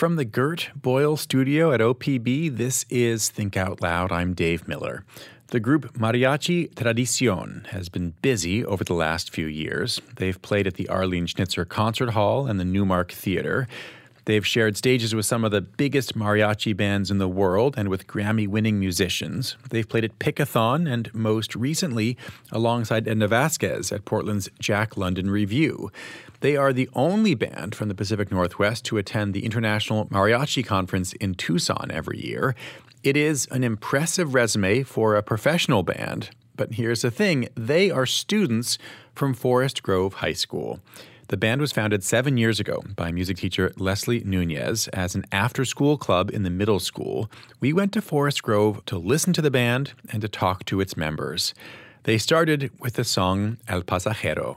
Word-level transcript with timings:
From 0.00 0.16
the 0.16 0.24
Gert 0.24 0.70
Boyle 0.74 1.18
studio 1.18 1.72
at 1.72 1.80
OPB, 1.80 2.56
this 2.56 2.86
is 2.88 3.28
Think 3.28 3.54
Out 3.54 3.82
Loud. 3.82 4.10
I'm 4.10 4.32
Dave 4.32 4.66
Miller. 4.66 5.04
The 5.48 5.60
group 5.60 5.92
Mariachi 5.92 6.74
Tradicion 6.74 7.66
has 7.66 7.90
been 7.90 8.14
busy 8.22 8.64
over 8.64 8.82
the 8.82 8.94
last 8.94 9.30
few 9.30 9.44
years. 9.44 10.00
They've 10.16 10.40
played 10.40 10.66
at 10.66 10.76
the 10.76 10.88
Arlene 10.88 11.26
Schnitzer 11.26 11.66
Concert 11.66 12.12
Hall 12.12 12.46
and 12.46 12.58
the 12.58 12.64
Newmark 12.64 13.12
Theater. 13.12 13.68
They've 14.24 14.46
shared 14.46 14.78
stages 14.78 15.14
with 15.14 15.26
some 15.26 15.44
of 15.44 15.50
the 15.50 15.60
biggest 15.60 16.16
mariachi 16.16 16.74
bands 16.74 17.10
in 17.10 17.18
the 17.18 17.28
world 17.28 17.74
and 17.76 17.90
with 17.90 18.06
Grammy 18.06 18.48
winning 18.48 18.80
musicians. 18.80 19.58
They've 19.68 19.86
played 19.88 20.04
at 20.04 20.18
Pickathon 20.18 20.90
and 20.90 21.12
most 21.14 21.54
recently 21.54 22.16
alongside 22.50 23.06
Edna 23.06 23.28
Vazquez 23.28 23.92
at 23.92 24.06
Portland's 24.06 24.48
Jack 24.58 24.96
London 24.96 25.28
Revue. 25.28 25.90
They 26.40 26.56
are 26.56 26.72
the 26.72 26.88
only 26.94 27.34
band 27.34 27.74
from 27.74 27.88
the 27.88 27.94
Pacific 27.94 28.30
Northwest 28.30 28.86
to 28.86 28.96
attend 28.96 29.34
the 29.34 29.44
International 29.44 30.06
Mariachi 30.06 30.64
Conference 30.64 31.12
in 31.14 31.34
Tucson 31.34 31.90
every 31.90 32.18
year. 32.18 32.54
It 33.02 33.16
is 33.16 33.46
an 33.50 33.62
impressive 33.62 34.32
resume 34.34 34.82
for 34.82 35.16
a 35.16 35.22
professional 35.22 35.82
band, 35.82 36.30
but 36.56 36.74
here's 36.74 37.02
the 37.02 37.10
thing 37.10 37.48
they 37.54 37.90
are 37.90 38.06
students 38.06 38.78
from 39.14 39.34
Forest 39.34 39.82
Grove 39.82 40.14
High 40.14 40.32
School. 40.32 40.80
The 41.28 41.36
band 41.36 41.60
was 41.60 41.72
founded 41.72 42.02
seven 42.02 42.38
years 42.38 42.58
ago 42.58 42.82
by 42.96 43.12
music 43.12 43.36
teacher 43.36 43.70
Lesslie 43.76 44.24
Nuñez 44.24 44.88
as 44.94 45.14
an 45.14 45.26
after 45.30 45.64
school 45.66 45.96
club 45.96 46.30
in 46.30 46.42
the 46.42 46.50
middle 46.50 46.80
school. 46.80 47.30
We 47.60 47.72
went 47.72 47.92
to 47.92 48.02
Forest 48.02 48.42
Grove 48.42 48.84
to 48.86 48.98
listen 48.98 49.32
to 49.34 49.42
the 49.42 49.50
band 49.50 49.92
and 50.10 50.22
to 50.22 50.28
talk 50.28 50.64
to 50.64 50.80
its 50.80 50.96
members. 50.96 51.54
They 52.04 52.18
started 52.18 52.70
with 52.80 52.94
the 52.94 53.04
song 53.04 53.58
El 53.68 53.82
Pasajero. 53.82 54.56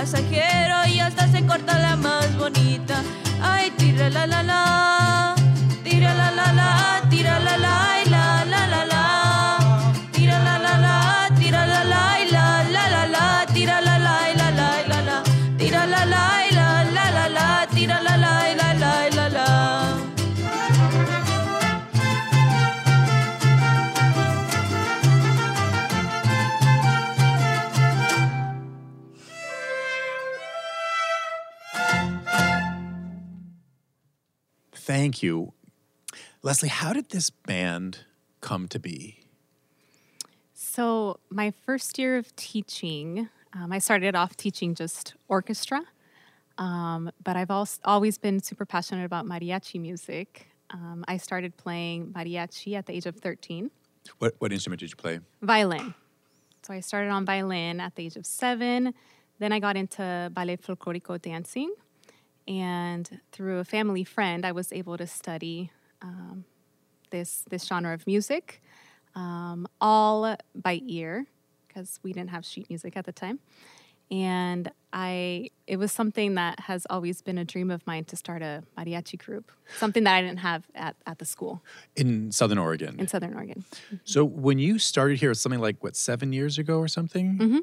pasa 0.00 0.18
el 0.18 0.57
Thank 35.18 35.24
you. 35.24 35.52
Lesslie, 36.44 36.68
how 36.68 36.92
did 36.92 37.08
this 37.08 37.28
band 37.28 38.04
come 38.40 38.68
to 38.68 38.78
be? 38.78 39.18
So, 40.54 41.18
my 41.28 41.50
first 41.66 41.98
year 41.98 42.16
of 42.18 42.36
teaching, 42.36 43.28
um, 43.52 43.72
I 43.72 43.80
started 43.80 44.14
off 44.14 44.36
teaching 44.36 44.76
just 44.76 45.14
orchestra, 45.26 45.82
um, 46.56 47.10
but 47.24 47.34
I've 47.36 47.50
always 47.84 48.16
been 48.16 48.40
super 48.40 48.64
passionate 48.64 49.04
about 49.06 49.26
mariachi 49.26 49.80
music. 49.80 50.46
Um, 50.70 51.04
I 51.08 51.16
started 51.16 51.56
playing 51.56 52.12
mariachi 52.12 52.74
at 52.76 52.86
the 52.86 52.92
age 52.92 53.06
of 53.06 53.16
13, 53.16 53.72
What, 54.18 54.36
what 54.38 54.52
instrument 54.52 54.78
did 54.78 54.90
you 54.90 54.96
play? 54.96 55.18
violin. 55.42 55.94
So, 56.62 56.72
I 56.74 56.78
started 56.78 57.10
on 57.10 57.24
violin 57.24 57.80
at 57.80 57.96
the 57.96 58.06
age 58.06 58.14
of 58.14 58.24
seven. 58.24 58.94
Then 59.40 59.50
I 59.50 59.58
got 59.58 59.76
into 59.76 60.30
ballet 60.32 60.58
folklorico 60.58 61.20
dancing. 61.20 61.74
And 62.48 63.20
through 63.30 63.58
a 63.58 63.64
family 63.64 64.04
friend, 64.04 64.44
I 64.46 64.52
was 64.52 64.72
able 64.72 64.96
to 64.96 65.06
study 65.06 65.70
um, 66.02 66.44
this, 67.10 67.44
this 67.50 67.66
genre 67.66 67.92
of 67.94 68.06
music 68.06 68.62
um, 69.14 69.66
all 69.80 70.34
by 70.54 70.80
ear 70.86 71.26
because 71.66 72.00
we 72.02 72.12
didn't 72.12 72.30
have 72.30 72.44
sheet 72.46 72.68
music 72.70 72.96
at 72.96 73.04
the 73.04 73.12
time. 73.12 73.38
And 74.10 74.70
I, 74.90 75.50
it 75.66 75.76
was 75.76 75.92
something 75.92 76.36
that 76.36 76.60
has 76.60 76.86
always 76.88 77.20
been 77.20 77.36
a 77.36 77.44
dream 77.44 77.70
of 77.70 77.86
mine 77.86 78.04
to 78.06 78.16
start 78.16 78.40
a 78.40 78.62
mariachi 78.78 79.18
group, 79.18 79.52
something 79.76 80.04
that 80.04 80.14
I 80.14 80.22
didn't 80.22 80.38
have 80.38 80.64
at, 80.74 80.96
at 81.06 81.18
the 81.18 81.26
school 81.26 81.62
In 81.94 82.32
Southern 82.32 82.56
Oregon. 82.56 82.98
in 82.98 83.06
Southern 83.08 83.34
Oregon. 83.34 83.64
So 84.04 84.24
when 84.24 84.58
you 84.58 84.78
started 84.78 85.18
here, 85.18 85.34
something 85.34 85.60
like 85.60 85.82
what 85.84 85.94
seven 85.94 86.32
years 86.32 86.56
ago 86.58 86.78
or 86.78 86.88
something, 86.88 87.36
Mm-hmm. 87.38 87.58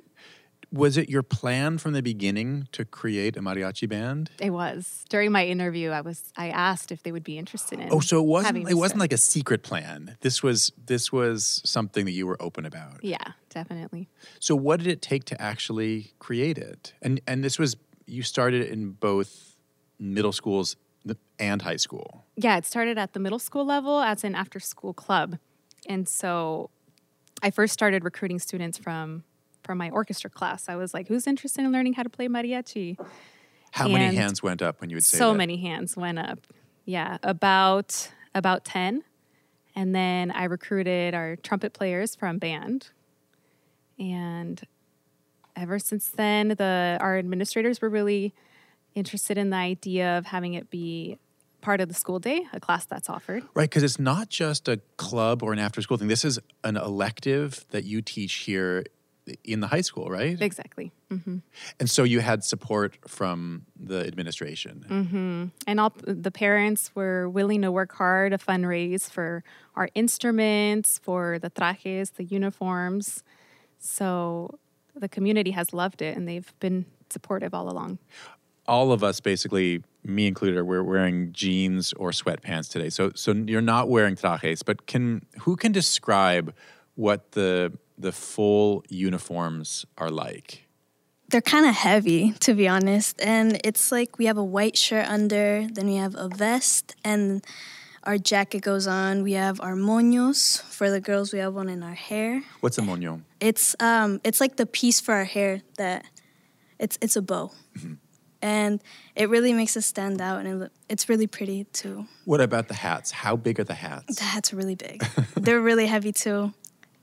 Was 0.75 0.97
it 0.97 1.09
your 1.09 1.23
plan 1.23 1.77
from 1.77 1.93
the 1.93 2.01
beginning 2.01 2.67
to 2.73 2.83
create 2.83 3.37
a 3.37 3.41
mariachi 3.41 3.87
band? 3.87 4.29
It 4.39 4.49
was 4.49 5.05
during 5.09 5.31
my 5.31 5.45
interview. 5.45 5.91
I 5.91 6.01
was 6.01 6.33
I 6.35 6.49
asked 6.49 6.91
if 6.91 7.03
they 7.03 7.11
would 7.11 7.23
be 7.23 7.37
interested 7.37 7.79
in. 7.79 7.89
Oh, 7.91 8.01
so 8.01 8.19
it 8.19 8.25
wasn't 8.25 8.69
it 8.69 8.75
wasn't 8.75 8.99
like 8.99 9.13
a 9.13 9.17
secret 9.17 9.63
plan. 9.63 10.17
This 10.21 10.43
was 10.43 10.71
this 10.85 11.11
was 11.11 11.61
something 11.63 12.05
that 12.05 12.11
you 12.11 12.27
were 12.27 12.41
open 12.41 12.65
about. 12.65 13.03
Yeah, 13.03 13.33
definitely. 13.49 14.09
So 14.39 14.55
what 14.55 14.79
did 14.79 14.87
it 14.87 15.01
take 15.01 15.23
to 15.25 15.41
actually 15.41 16.13
create 16.19 16.57
it? 16.57 16.93
And 17.01 17.21
and 17.25 17.43
this 17.43 17.57
was 17.57 17.77
you 18.05 18.21
started 18.21 18.67
in 18.67 18.91
both 18.91 19.55
middle 19.97 20.33
schools 20.33 20.75
and 21.39 21.61
high 21.61 21.75
school. 21.77 22.25
Yeah, 22.35 22.57
it 22.57 22.65
started 22.65 22.97
at 22.97 23.13
the 23.13 23.19
middle 23.19 23.39
school 23.39 23.65
level 23.65 24.01
as 24.01 24.23
an 24.23 24.35
after 24.35 24.59
school 24.59 24.93
club. 24.93 25.37
And 25.87 26.07
so 26.07 26.69
I 27.41 27.51
first 27.51 27.73
started 27.73 28.03
recruiting 28.03 28.39
students 28.39 28.77
from 28.77 29.23
from 29.65 29.77
my 29.77 29.89
orchestra 29.89 30.29
class. 30.29 30.69
I 30.69 30.75
was 30.75 30.93
like, 30.93 31.07
who's 31.07 31.27
interested 31.27 31.65
in 31.65 31.71
learning 31.71 31.93
how 31.93 32.03
to 32.03 32.09
play 32.09 32.27
mariachi? 32.27 32.97
How 33.71 33.89
many 33.89 34.15
hands 34.15 34.41
went 34.41 34.61
up 34.61 34.79
when 34.79 34.89
you 34.89 34.95
would 34.95 35.03
say 35.03 35.17
so 35.17 35.31
that? 35.31 35.37
many 35.37 35.57
hands 35.57 35.97
went 35.97 36.19
up. 36.19 36.39
Yeah, 36.85 37.17
about 37.23 38.11
about 38.33 38.63
10. 38.63 39.03
And 39.75 39.93
then 39.93 40.31
I 40.31 40.45
recruited 40.45 41.13
our 41.13 41.35
trumpet 41.35 41.73
players 41.73 42.15
from 42.15 42.37
band. 42.37 42.89
And 43.99 44.61
ever 45.55 45.79
since 45.79 46.09
then, 46.09 46.49
the 46.49 46.97
our 47.01 47.17
administrators 47.17 47.81
were 47.81 47.89
really 47.89 48.33
interested 48.93 49.37
in 49.37 49.49
the 49.49 49.57
idea 49.57 50.17
of 50.17 50.27
having 50.27 50.53
it 50.53 50.69
be 50.69 51.17
part 51.59 51.81
of 51.81 51.89
the 51.89 51.95
school 51.95 52.19
day, 52.19 52.45
a 52.53 52.59
class 52.59 52.85
that's 52.85 53.09
offered. 53.09 53.43
Right, 53.55 53.69
because 53.69 53.83
it's 53.83 53.99
not 53.99 54.29
just 54.29 54.67
a 54.67 54.79
club 54.97 55.41
or 55.41 55.51
an 55.51 55.59
after 55.59 55.81
school 55.81 55.97
thing. 55.97 56.07
This 56.07 56.23
is 56.23 56.39
an 56.63 56.77
elective 56.77 57.65
that 57.71 57.83
you 57.83 58.01
teach 58.01 58.33
here 58.35 58.85
in 59.43 59.59
the 59.59 59.67
high 59.67 59.81
school, 59.81 60.09
right? 60.09 60.39
Exactly. 60.41 60.91
hmm 61.09 61.37
And 61.79 61.89
so 61.89 62.03
you 62.03 62.19
had 62.19 62.43
support 62.43 62.97
from 63.07 63.65
the 63.79 64.05
administration. 64.05 64.85
Mm. 64.89 65.51
And 65.67 65.79
all 65.79 65.93
the 66.03 66.31
parents 66.31 66.91
were 66.95 67.29
willing 67.29 67.61
to 67.63 67.71
work 67.71 67.93
hard 67.93 68.31
to 68.31 68.37
fundraise 68.37 69.09
for 69.09 69.43
our 69.75 69.89
instruments, 69.95 70.99
for 71.01 71.39
the 71.39 71.49
trajes, 71.49 72.11
the 72.11 72.23
uniforms. 72.23 73.23
So 73.79 74.59
the 74.95 75.09
community 75.09 75.51
has 75.51 75.73
loved 75.73 76.01
it 76.01 76.15
and 76.15 76.27
they've 76.27 76.53
been 76.59 76.85
supportive 77.09 77.53
all 77.53 77.69
along. 77.69 77.99
All 78.67 78.91
of 78.91 79.03
us, 79.03 79.19
basically, 79.19 79.83
me 80.03 80.27
included, 80.27 80.63
we're 80.63 80.83
wearing 80.83 81.31
jeans 81.33 81.93
or 81.93 82.11
sweatpants 82.11 82.69
today. 82.69 82.89
So, 82.89 83.11
so 83.13 83.31
you're 83.31 83.61
not 83.61 83.89
wearing 83.89 84.15
trajes, 84.15 84.63
but 84.63 84.87
can 84.87 85.25
who 85.41 85.55
can 85.55 85.71
describe 85.71 86.53
what 86.95 87.33
the 87.33 87.77
the 87.97 88.11
full 88.11 88.83
uniforms 88.89 89.85
are 89.97 90.09
like? 90.09 90.65
They're 91.29 91.41
kind 91.41 91.65
of 91.65 91.73
heavy, 91.73 92.33
to 92.41 92.53
be 92.53 92.67
honest. 92.67 93.19
And 93.21 93.59
it's 93.63 93.91
like 93.91 94.17
we 94.19 94.25
have 94.25 94.37
a 94.37 94.43
white 94.43 94.77
shirt 94.77 95.07
under, 95.07 95.67
then 95.71 95.87
we 95.87 95.95
have 95.95 96.15
a 96.15 96.29
vest, 96.29 96.95
and 97.03 97.43
our 98.03 98.19
jacket 98.19 98.61
goes 98.61 98.85
on. 98.85 99.23
We 99.23 99.33
have 99.33 99.59
our 99.61 99.73
moños. 99.73 100.61
For 100.61 100.91
the 100.91 101.01
girls, 101.01 101.33
we 101.33 101.39
have 101.39 101.55
one 101.55 101.69
in 101.69 101.81
our 101.81 101.95
hair. 101.95 102.43
What's 102.59 102.77
a 102.77 102.81
moño? 102.81 103.21
It's 103.39 103.75
um, 103.79 104.21
it's 104.23 104.39
like 104.39 104.57
the 104.57 104.67
piece 104.67 105.01
for 105.01 105.15
our 105.15 105.23
hair 105.23 105.61
that 105.77 106.05
it's 106.77 106.99
it's 107.01 107.15
a 107.15 107.21
bow, 107.23 107.51
and 108.41 108.79
it 109.15 109.29
really 109.29 109.53
makes 109.53 109.75
us 109.75 109.87
stand 109.87 110.21
out, 110.21 110.45
and 110.45 110.63
it, 110.63 110.71
it's 110.89 111.09
really 111.09 111.25
pretty 111.25 111.63
too. 111.73 112.05
What 112.25 112.41
about 112.41 112.67
the 112.67 112.75
hats? 112.75 113.09
How 113.09 113.35
big 113.35 113.59
are 113.59 113.63
the 113.63 113.73
hats? 113.73 114.17
The 114.17 114.23
hats 114.25 114.53
are 114.53 114.57
really 114.57 114.75
big. 114.75 115.03
They're 115.35 115.61
really 115.61 115.87
heavy 115.87 116.11
too, 116.11 116.53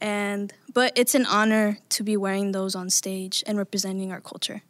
and 0.03 0.53
but 0.75 0.93
it's 0.97 1.15
an 1.15 1.25
honor 1.27 1.79
to 1.91 2.03
be 2.03 2.17
wearing 2.17 2.53
those 2.53 2.75
on 2.75 2.91
stage 2.91 3.43
and 3.47 3.57
representing 3.57 4.13
our 4.13 4.21
culture. 4.21 4.63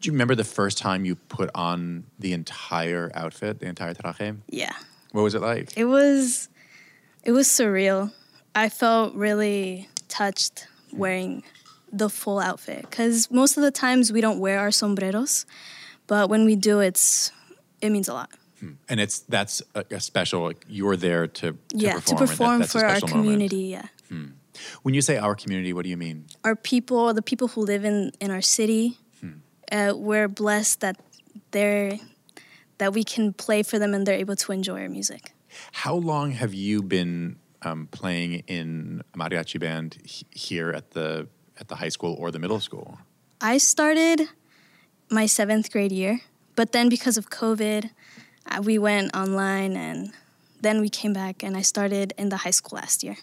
Do 0.00 0.06
you 0.08 0.12
remember 0.12 0.34
the 0.34 0.42
first 0.44 0.78
time 0.78 1.04
you 1.04 1.14
put 1.14 1.48
on 1.54 2.04
the 2.18 2.32
entire 2.32 3.10
outfit, 3.14 3.60
the 3.60 3.66
entire 3.66 3.94
traje? 3.94 4.38
Yeah. 4.48 4.72
What 5.12 5.22
was 5.22 5.34
it 5.34 5.42
like? 5.42 5.76
It 5.76 5.84
was 5.84 6.48
it 7.24 7.32
was 7.32 7.46
surreal. 7.48 8.12
I 8.54 8.68
felt 8.68 9.14
really 9.14 9.88
touched 10.08 10.66
wearing 10.92 11.42
the 11.92 12.08
full 12.08 12.38
outfit 12.40 12.90
cuz 12.90 13.30
most 13.30 13.56
of 13.56 13.62
the 13.62 13.70
times 13.70 14.12
we 14.12 14.20
don't 14.20 14.38
wear 14.40 14.58
our 14.58 14.70
sombreros, 14.70 15.46
but 16.06 16.30
when 16.30 16.44
we 16.44 16.56
do 16.56 16.80
it's 16.80 17.32
it 17.80 17.90
means 17.90 18.08
a 18.08 18.14
lot. 18.14 18.30
Hmm. 18.60 18.72
And 18.88 19.00
it's 19.00 19.20
that's 19.20 19.62
a, 19.74 19.84
a 19.90 20.00
special. 20.00 20.42
Like, 20.42 20.66
you're 20.68 20.96
there 20.96 21.26
to, 21.26 21.52
to 21.52 21.56
yeah, 21.74 21.94
perform, 21.94 22.04
to 22.04 22.10
and 22.10 22.18
that- 22.18 22.28
perform 22.28 22.62
for 22.64 22.84
our 22.84 23.00
moment. 23.00 23.10
community, 23.10 23.64
yeah. 23.76 23.86
When 24.82 24.94
you 24.94 25.02
say 25.02 25.16
our 25.16 25.34
community, 25.34 25.72
what 25.72 25.84
do 25.84 25.90
you 25.90 25.96
mean? 25.96 26.26
Our 26.44 26.56
people, 26.56 27.14
the 27.14 27.22
people 27.22 27.48
who 27.48 27.62
live 27.62 27.84
in 27.84 28.12
in 28.20 28.30
our 28.30 28.42
city, 28.42 28.98
uh, 29.72 29.92
we're 29.96 30.28
blessed 30.28 30.80
that 30.80 30.96
they're 31.52 31.98
that 32.78 32.92
we 32.92 33.04
can 33.04 33.32
play 33.32 33.62
for 33.62 33.78
them 33.78 33.94
and 33.94 34.06
they're 34.06 34.18
able 34.20 34.36
to 34.36 34.52
enjoy 34.52 34.80
our 34.82 34.88
music. 34.88 35.32
How 35.72 35.94
long 35.94 36.32
have 36.32 36.52
you 36.54 36.82
been 36.82 37.36
um, 37.62 37.88
playing 37.90 38.42
in 38.46 39.02
a 39.14 39.18
mariachi 39.18 39.58
band 39.60 39.98
h- 40.04 40.24
here 40.30 40.70
at 40.70 40.90
the 40.90 41.28
at 41.60 41.68
the 41.68 41.76
high 41.76 41.90
school 41.90 42.16
or 42.18 42.30
the 42.30 42.38
middle 42.38 42.60
school? 42.60 42.98
I 43.40 43.58
started 43.58 44.28
my 45.10 45.26
seventh 45.26 45.70
grade 45.72 45.92
year, 45.92 46.20
but 46.56 46.72
then 46.72 46.88
because 46.88 47.16
of 47.18 47.28
COVID, 47.30 47.90
uh, 48.50 48.62
we 48.62 48.78
went 48.78 49.14
online 49.14 49.76
and 49.76 50.12
then 50.62 50.80
we 50.80 50.88
came 50.88 51.12
back 51.12 51.42
and 51.42 51.56
I 51.56 51.62
started 51.62 52.12
in 52.18 52.28
the 52.28 52.36
high 52.38 52.52
school 52.52 52.76
last 52.78 53.02
year. 53.04 53.16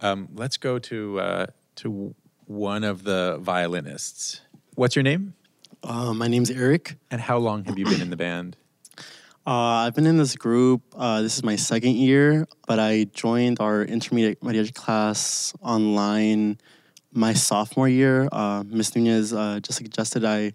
Um, 0.00 0.28
let's 0.34 0.56
go 0.56 0.78
to 0.78 1.20
uh, 1.20 1.46
to 1.76 2.14
one 2.46 2.84
of 2.84 3.04
the 3.04 3.38
violinists. 3.40 4.40
What's 4.74 4.96
your 4.96 5.02
name? 5.02 5.34
Uh, 5.82 6.14
my 6.14 6.28
name's 6.28 6.50
Erik. 6.50 6.96
And 7.10 7.20
how 7.20 7.38
long 7.38 7.64
have 7.64 7.78
you 7.78 7.84
been 7.84 8.00
in 8.00 8.10
the 8.10 8.16
band? 8.16 8.56
Uh, 9.46 9.84
I've 9.84 9.94
been 9.94 10.06
in 10.06 10.16
this 10.16 10.36
group. 10.36 10.80
Uh, 10.96 11.20
this 11.20 11.36
is 11.36 11.44
my 11.44 11.54
second 11.56 11.96
year, 11.96 12.46
but 12.66 12.78
I 12.78 13.04
joined 13.12 13.60
our 13.60 13.82
intermediate 13.82 14.40
mariachi 14.40 14.72
class 14.72 15.52
online 15.60 16.56
my 17.12 17.34
sophomore 17.34 17.86
year. 17.86 18.26
Uh, 18.32 18.64
Miss 18.66 18.92
Nuñez 18.92 19.36
uh, 19.36 19.60
just 19.60 19.76
suggested 19.76 20.24
I 20.24 20.54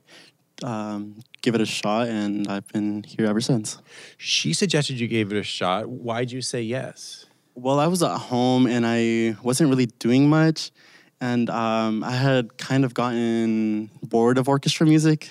um, 0.64 1.20
give 1.44 1.54
it 1.54 1.62
a 1.62 1.68
shot, 1.68 2.08
and 2.08 2.48
I've 2.48 2.68
been 2.70 3.04
here 3.04 3.28
ever 3.28 3.42
since. 3.42 3.78
She 4.18 4.54
suggested 4.54 5.00
you 5.00 5.08
gave 5.08 5.32
it 5.32 5.38
a 5.38 5.44
shot. 5.44 5.88
Why'd 5.88 6.32
you 6.32 6.42
say 6.42 6.64
yes? 6.64 7.28
Well, 7.62 7.82
I 7.82 7.88
was 7.88 8.02
at 8.02 8.18
home 8.18 8.68
and 8.68 8.86
I 8.88 9.36
wasn't 9.44 9.70
really 9.70 9.88
doing 9.88 10.30
much, 10.30 10.72
and 11.20 11.50
um, 11.50 12.06
I 12.06 12.12
had 12.12 12.58
kind 12.58 12.86
of 12.86 12.94
gotten 12.94 13.90
bored 14.02 14.38
of 14.38 14.48
orchestra 14.48 14.88
music. 14.88 15.30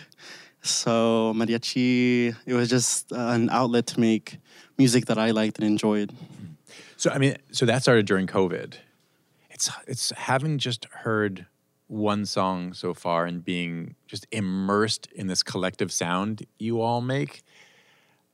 So 0.60 1.32
mariachi, 1.34 2.36
it 2.44 2.52
was 2.52 2.68
just 2.68 3.12
an 3.12 3.48
outlet 3.48 3.86
to 3.88 4.00
make 4.00 4.36
music 4.76 5.06
that 5.06 5.16
I 5.16 5.30
liked 5.30 5.58
and 5.58 5.66
enjoyed. 5.66 6.12
So 6.98 7.10
I 7.10 7.16
mean, 7.16 7.38
so 7.50 7.64
that 7.64 7.80
started 7.80 8.04
during 8.04 8.26
COVID. 8.26 8.74
It's 9.48 9.70
it's 9.86 10.10
having 10.10 10.58
just 10.58 10.84
heard 10.84 11.46
one 11.86 12.26
song 12.26 12.74
so 12.74 12.92
far 12.92 13.24
and 13.24 13.42
being 13.42 13.94
just 14.06 14.26
immersed 14.30 15.08
in 15.12 15.28
this 15.28 15.42
collective 15.42 15.90
sound 15.90 16.44
you 16.58 16.82
all 16.82 17.00
make. 17.00 17.42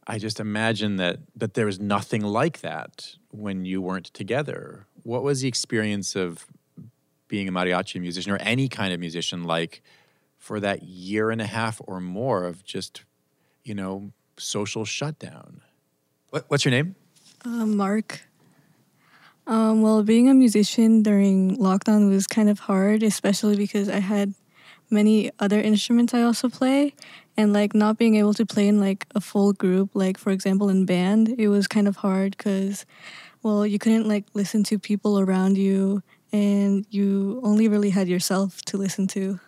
I 0.07 0.19
just 0.19 0.41
imagine 0.41 0.97
that 0.97 1.21
that 1.37 1.55
there 1.55 1.67
was 1.67 1.81
nothing 1.81 2.23
like 2.23 2.61
that 2.61 3.17
when 3.31 3.65
you 3.65 3.81
weren't 3.81 4.07
together. 4.07 4.87
What 5.03 5.23
was 5.23 5.41
the 5.41 5.49
experience 5.49 6.15
of 6.15 6.47
being 7.29 7.49
a 7.49 7.53
mariachi 7.53 8.01
musician 8.01 8.33
or 8.33 8.37
any 8.41 8.69
kind 8.69 8.93
of 8.93 9.01
musician 9.01 9.45
like 9.45 9.83
for 10.39 10.61
that 10.61 10.83
year 10.83 11.31
and 11.31 11.41
a 11.41 11.47
half 11.47 11.81
or 11.87 12.01
more 12.01 12.45
of 12.45 12.65
just, 12.65 13.05
you 13.65 13.75
know, 13.75 14.13
social 14.37 14.85
shutdown? 14.85 15.63
What, 16.31 16.45
what's 16.49 16.65
your 16.65 16.73
name? 16.73 16.97
Uh, 17.45 17.67
Marc. 17.67 18.23
Um, 19.47 19.83
well, 19.83 20.03
being 20.03 20.29
a 20.29 20.35
musician 20.35 21.03
during 21.03 21.57
lockdown 21.59 22.09
was 22.09 22.27
kind 22.27 22.49
of 22.49 22.61
hard, 22.61 23.03
especially 23.03 23.57
because 23.57 23.89
I 23.89 24.01
had 24.01 24.35
many 24.91 25.31
other 25.39 25.61
instruments 25.61 26.15
I 26.15 26.23
also 26.23 26.49
play, 26.49 26.95
and 27.37 27.53
like 27.53 27.75
not 27.75 27.99
being 27.99 28.17
able 28.17 28.35
to 28.35 28.47
play 28.47 28.69
in 28.69 28.81
like 28.81 29.07
a 29.15 29.21
full 29.21 29.53
group, 29.53 29.91
like 29.95 30.19
for 30.19 30.31
example 30.31 30.69
in 30.69 30.87
band, 30.87 31.35
it 31.39 31.49
was 31.49 31.67
kind 31.67 31.89
of 31.89 31.97
hard 31.97 32.37
because, 32.37 32.87
well, 33.43 33.67
you 33.67 33.79
couldn't 33.79 34.09
like 34.09 34.25
listen 34.35 34.63
to 34.65 34.79
people 34.79 35.19
around 35.19 35.59
you, 35.59 36.03
and 36.33 36.87
you 36.91 37.41
only 37.43 37.69
really 37.69 37.91
had 37.91 38.09
yourself 38.09 38.63
to 38.63 38.77
listen 38.77 39.07
to. 39.09 39.41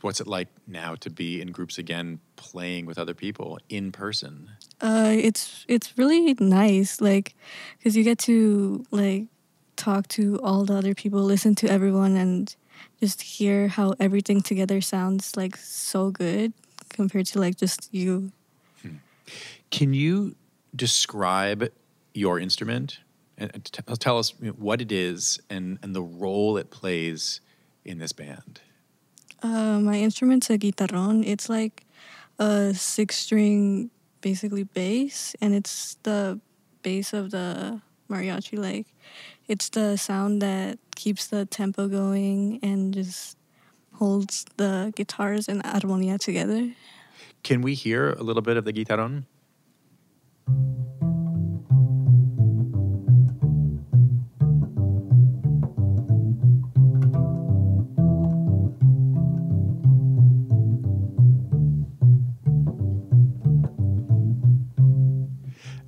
What's 0.00 0.20
it 0.20 0.26
like 0.26 0.48
now 0.66 0.96
to 0.96 1.08
be 1.08 1.40
in 1.40 1.50
groups 1.50 1.78
again, 1.78 2.20
playing 2.36 2.84
with 2.84 2.98
other 2.98 3.14
people 3.14 3.58
in 3.70 3.90
person? 3.90 4.50
Uh, 4.82 5.14
it's 5.16 5.64
it's 5.66 5.96
really 5.96 6.34
nice, 6.38 7.00
like, 7.00 7.34
because 7.78 7.96
you 7.96 8.04
get 8.04 8.18
to 8.18 8.84
like 8.90 9.28
talk 9.76 10.06
to 10.08 10.38
all 10.42 10.66
the 10.66 10.74
other 10.74 10.94
people, 10.94 11.22
listen 11.22 11.54
to 11.54 11.70
everyone, 11.70 12.16
and 12.16 12.54
just 13.00 13.22
hear 13.22 13.68
how 13.68 13.94
everything 13.98 14.42
together 14.42 14.82
sounds 14.82 15.38
like 15.38 15.56
so 15.56 16.10
good 16.10 16.52
compared 16.94 17.26
to 17.26 17.38
like 17.38 17.56
just 17.56 17.92
you. 17.92 18.32
Can 19.70 19.92
you 19.92 20.34
describe 20.74 21.70
your 22.14 22.38
instrument 22.38 23.00
and 23.36 23.50
and 23.54 23.64
t- 23.64 23.82
tell 23.98 24.18
us 24.18 24.32
what 24.56 24.80
it 24.80 24.92
is 24.92 25.40
and, 25.50 25.78
and 25.82 25.94
the 25.94 26.02
role 26.02 26.56
it 26.56 26.70
plays 26.70 27.40
in 27.84 27.98
this 27.98 28.12
band? 28.12 28.60
Uh, 29.42 29.78
my 29.80 29.96
instrument's 29.96 30.48
a 30.48 30.56
guitarron. 30.56 31.26
It's 31.26 31.48
like 31.48 31.84
a 32.38 32.72
six 32.74 33.16
string, 33.16 33.90
basically 34.20 34.64
bass, 34.64 35.36
and 35.40 35.54
it's 35.54 35.96
the 36.02 36.40
bass 36.82 37.12
of 37.12 37.30
the 37.30 37.80
mariachi. 38.08 38.58
Like, 38.58 38.86
it's 39.48 39.68
the 39.68 39.96
sound 39.96 40.40
that 40.40 40.78
keeps 40.96 41.26
the 41.26 41.44
tempo 41.44 41.88
going 41.88 42.58
and 42.62 42.94
just 42.94 43.36
holds 43.94 44.44
the 44.56 44.92
guitars 44.96 45.48
and 45.48 45.62
armonia 45.64 46.18
together. 46.18 46.72
Can 47.42 47.62
we 47.62 47.74
hear 47.74 48.10
a 48.12 48.22
little 48.22 48.42
bit 48.42 48.56
of 48.56 48.64
the 48.64 48.72
guitarron? 48.72 49.24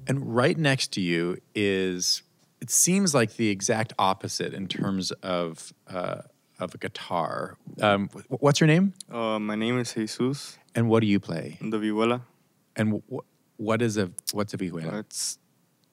And 0.08 0.36
right 0.36 0.56
next 0.56 0.92
to 0.92 1.00
you 1.00 1.38
is, 1.54 2.22
it 2.60 2.70
seems 2.70 3.12
like 3.12 3.36
the 3.36 3.48
exact 3.48 3.92
opposite 3.98 4.54
in 4.54 4.68
terms 4.68 5.10
of 5.10 5.72
uh, 5.88 6.22
of 6.58 6.74
a 6.74 6.78
guitar. 6.78 7.56
Um, 7.80 8.08
what's 8.28 8.60
your 8.60 8.66
name? 8.68 8.92
Uh, 9.10 9.38
my 9.38 9.54
name 9.56 9.78
is 9.78 9.92
Jesus 9.94 10.58
And 10.74 10.88
what 10.88 11.00
do 11.00 11.06
you 11.06 11.20
play? 11.20 11.58
the 11.60 11.78
vihuela. 11.78 12.22
And 12.76 13.02
wh- 13.10 13.20
what 13.60 13.82
is 13.82 13.96
a 13.96 14.10
what's 14.32 14.54
a 14.54 14.58
vihuela? 14.58 15.00
It's 15.00 15.38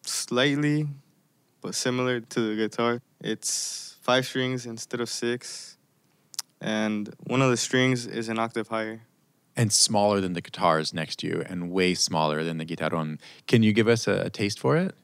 slightly, 0.05 0.87
but 1.61 1.75
similar 1.75 2.19
to 2.21 2.39
the 2.49 2.55
guitar. 2.55 3.01
It's 3.21 3.97
five 4.01 4.25
strings 4.25 4.65
instead 4.65 4.99
of 4.99 5.09
six, 5.09 5.77
and 6.61 7.13
one 7.27 7.41
of 7.41 7.49
the 7.49 7.57
strings 7.57 8.05
is 8.05 8.27
an 8.29 8.39
octave 8.39 8.67
higher. 8.67 9.01
and 9.55 9.71
smaller 9.71 10.19
than 10.19 10.33
the 10.33 10.41
guitars 10.41 10.93
next 10.93 11.19
to 11.19 11.27
you, 11.27 11.43
and 11.47 11.69
way 11.71 11.93
smaller 11.93 12.43
than 12.43 12.57
the 12.57 12.65
guitarron. 12.65 13.19
Can 13.47 13.63
you 13.63 13.71
give 13.71 13.87
us 13.87 14.07
a, 14.07 14.23
a 14.25 14.29
taste 14.29 14.59
for 14.59 14.75
it? 14.77 14.95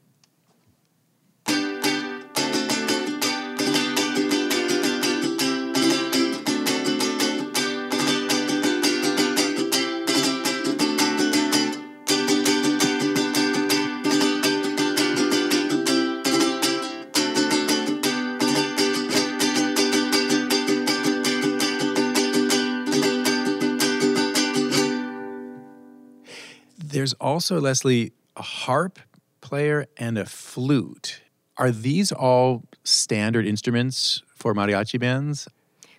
There's 27.10 27.18
also, 27.20 27.60
Lesslie, 27.60 28.12
a 28.36 28.42
harp 28.42 29.00
player 29.40 29.86
and 29.96 30.16
a 30.16 30.24
flute. 30.24 31.22
Are 31.56 31.72
these 31.72 32.12
all 32.12 32.62
standard 32.84 33.46
instruments 33.46 34.22
for 34.36 34.54
mariachi 34.54 35.00
bands? 35.00 35.48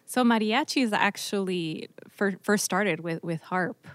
So 0.05 0.23
mariachi 0.23 0.83
is 0.83 0.93
actually 0.93 1.89
fir- 2.07 2.37
first 2.41 2.63
started 2.63 3.01
with 3.01 3.21
with 3.23 3.41
harp. 3.41 3.87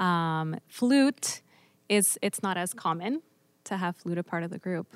Um, 0.00 0.56
flute 0.66 1.42
is 1.90 2.18
it's 2.22 2.42
not 2.42 2.56
as 2.56 2.72
common 2.72 3.20
to 3.64 3.76
have 3.76 3.94
flute 3.96 4.16
a 4.16 4.22
part 4.22 4.42
of 4.42 4.50
the 4.50 4.58
group, 4.58 4.86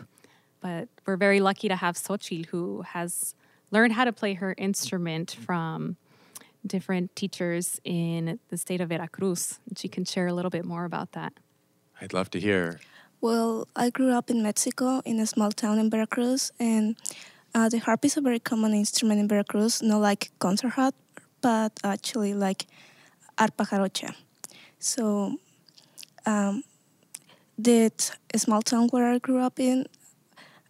but 0.63 0.89
we're 1.05 1.19
very 1.19 1.41
lucky 1.41 1.69
to 1.69 1.77
have 1.77 1.97
Xochitl 1.97 2.47
who 2.47 2.83
has 2.83 3.35
learned 3.71 3.93
how 3.93 4.07
to 4.07 4.15
play 4.15 4.33
her 4.33 4.55
instrument 4.57 5.33
from 5.33 5.99
different 6.67 7.15
teachers 7.15 7.81
in 7.85 8.41
the 8.49 8.57
state 8.57 8.81
of 8.81 8.89
Veracruz. 8.89 9.61
She 9.77 9.89
can 9.89 10.07
share 10.07 10.27
a 10.27 10.33
little 10.33 10.51
bit 10.51 10.65
more 10.65 10.87
about 10.87 11.13
that. 11.13 11.35
I'd 12.01 12.13
love 12.13 12.31
to 12.31 12.41
hear. 12.41 12.81
Well, 13.21 13.69
I 13.77 13.91
grew 13.91 14.13
up 14.13 14.31
in 14.31 14.43
Mexico 14.43 15.03
in 15.05 15.21
a 15.21 15.27
small 15.27 15.51
town 15.53 15.79
in 15.79 15.91
Veracruz, 15.91 16.53
and 16.59 16.97
uh, 17.55 17.69
the 17.69 17.79
harp 17.79 18.05
is 18.05 18.17
a 18.17 18.21
very 18.23 18.39
common 18.39 18.73
instrument 18.73 19.21
in 19.21 19.29
Veracruz, 19.29 19.83
not 19.83 20.01
like 20.01 20.31
concert 20.39 20.71
harp, 20.71 20.95
but 21.43 21.73
actually 21.85 22.33
like 22.33 22.67
arpa 23.37 23.67
jarocha. 23.69 24.15
So, 24.79 25.37
um, 26.25 26.65
the 27.59 27.91
small 28.37 28.63
town 28.63 28.89
where 28.89 29.13
I 29.13 29.19
grew 29.19 29.39
up 29.39 29.61
in 29.61 29.87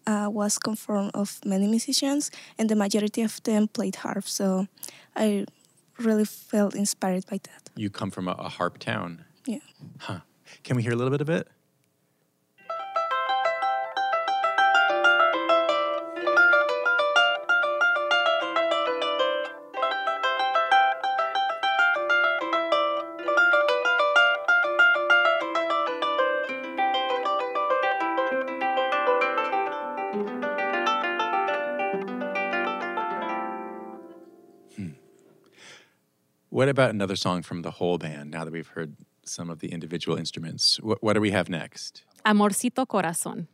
uh, 0.07 0.29
was 0.29 0.59
conformed 0.59 1.13
of 1.15 1.39
many 1.45 1.69
musicians, 1.69 2.33
and 2.59 2.69
the 2.69 2.75
majority 2.75 3.23
of 3.23 3.41
them 3.45 3.69
played 3.69 3.97
harp. 3.97 4.27
So, 4.27 4.67
I 5.15 5.47
really 5.99 6.25
felt 6.25 6.75
inspired 6.75 7.27
by 7.27 7.39
that. 7.45 7.71
You 7.77 7.91
come 7.91 8.11
from 8.11 8.27
a, 8.27 8.33
a 8.33 8.49
harp 8.49 8.79
town. 8.79 9.25
Yeah. 9.47 9.59
Huh. 9.99 10.21
Can 10.63 10.77
we 10.77 10.83
hear 10.83 10.93
a 10.93 10.97
little 10.97 11.11
bit 11.11 11.21
of 11.21 11.29
it? 11.29 11.49
Hmm. 34.77 34.89
What 36.51 36.69
about 36.69 36.91
another 36.91 37.17
song 37.17 37.43
from 37.43 37.63
the 37.63 37.71
whole 37.73 37.99
band 37.99 38.31
now 38.31 38.45
that 38.45 38.53
we've 38.53 38.69
heard 38.69 38.97
some 39.25 39.51
of 39.51 39.59
the 39.61 39.69
individual 39.73 40.17
instruments? 40.17 40.81
What, 40.81 41.03
what 41.03 41.15
do 41.15 41.21
we 41.21 41.31
have 41.31 41.49
next? 41.49 42.05
Amorcito 42.25 42.87
Corazón. 42.87 43.47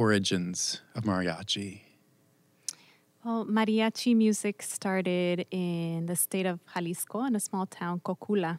Origins 0.00 0.80
of 0.96 1.02
mariachi? 1.04 1.82
Well, 3.22 3.44
mariachi 3.44 4.16
music 4.16 4.62
started 4.62 5.46
in 5.50 6.06
the 6.06 6.16
state 6.16 6.46
of 6.46 6.58
Jalisco 6.72 7.18
in 7.24 7.36
a 7.36 7.40
small 7.48 7.66
town, 7.66 8.00
Cocula. 8.00 8.58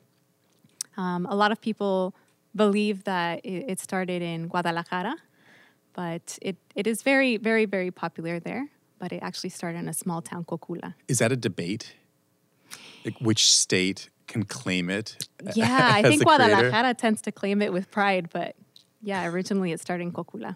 Um, 0.97 1.25
a 1.25 1.35
lot 1.35 1.51
of 1.51 1.59
people 1.59 2.13
believe 2.55 3.05
that 3.05 3.33
it, 3.43 3.79
started 3.79 4.21
in 4.21 4.39
Guadalajara, 4.49 5.15
but 5.93 6.37
it, 6.43 6.57
it 6.75 6.85
is 6.85 7.01
very, 7.01 7.37
very, 7.37 7.65
very 7.65 7.89
popular 7.89 8.39
there. 8.39 8.67
But 8.99 9.11
it 9.11 9.21
actually 9.23 9.49
started 9.49 9.79
in 9.79 9.89
a 9.89 9.97
small 10.03 10.21
town, 10.21 10.45
Cocula. 10.45 10.93
Is 11.07 11.17
that 11.19 11.31
a 11.31 11.39
debate? 11.49 11.95
Like 13.03 13.17
which 13.19 13.51
state 13.51 14.09
can 14.27 14.43
claim 14.43 14.91
it? 14.91 15.07
Yeah, 15.55 15.89
I 15.91 16.01
think 16.07 16.19
the 16.19 16.25
creator? 16.25 16.49
Guadalajara 16.53 16.93
tends 16.93 17.19
to 17.23 17.31
claim 17.31 17.63
it 17.63 17.73
with 17.73 17.89
pride, 17.89 18.29
but 18.31 18.55
yeah, 19.01 19.25
originally 19.25 19.71
it 19.71 19.79
started 19.79 20.03
in 20.03 20.11
Cocula. 20.11 20.55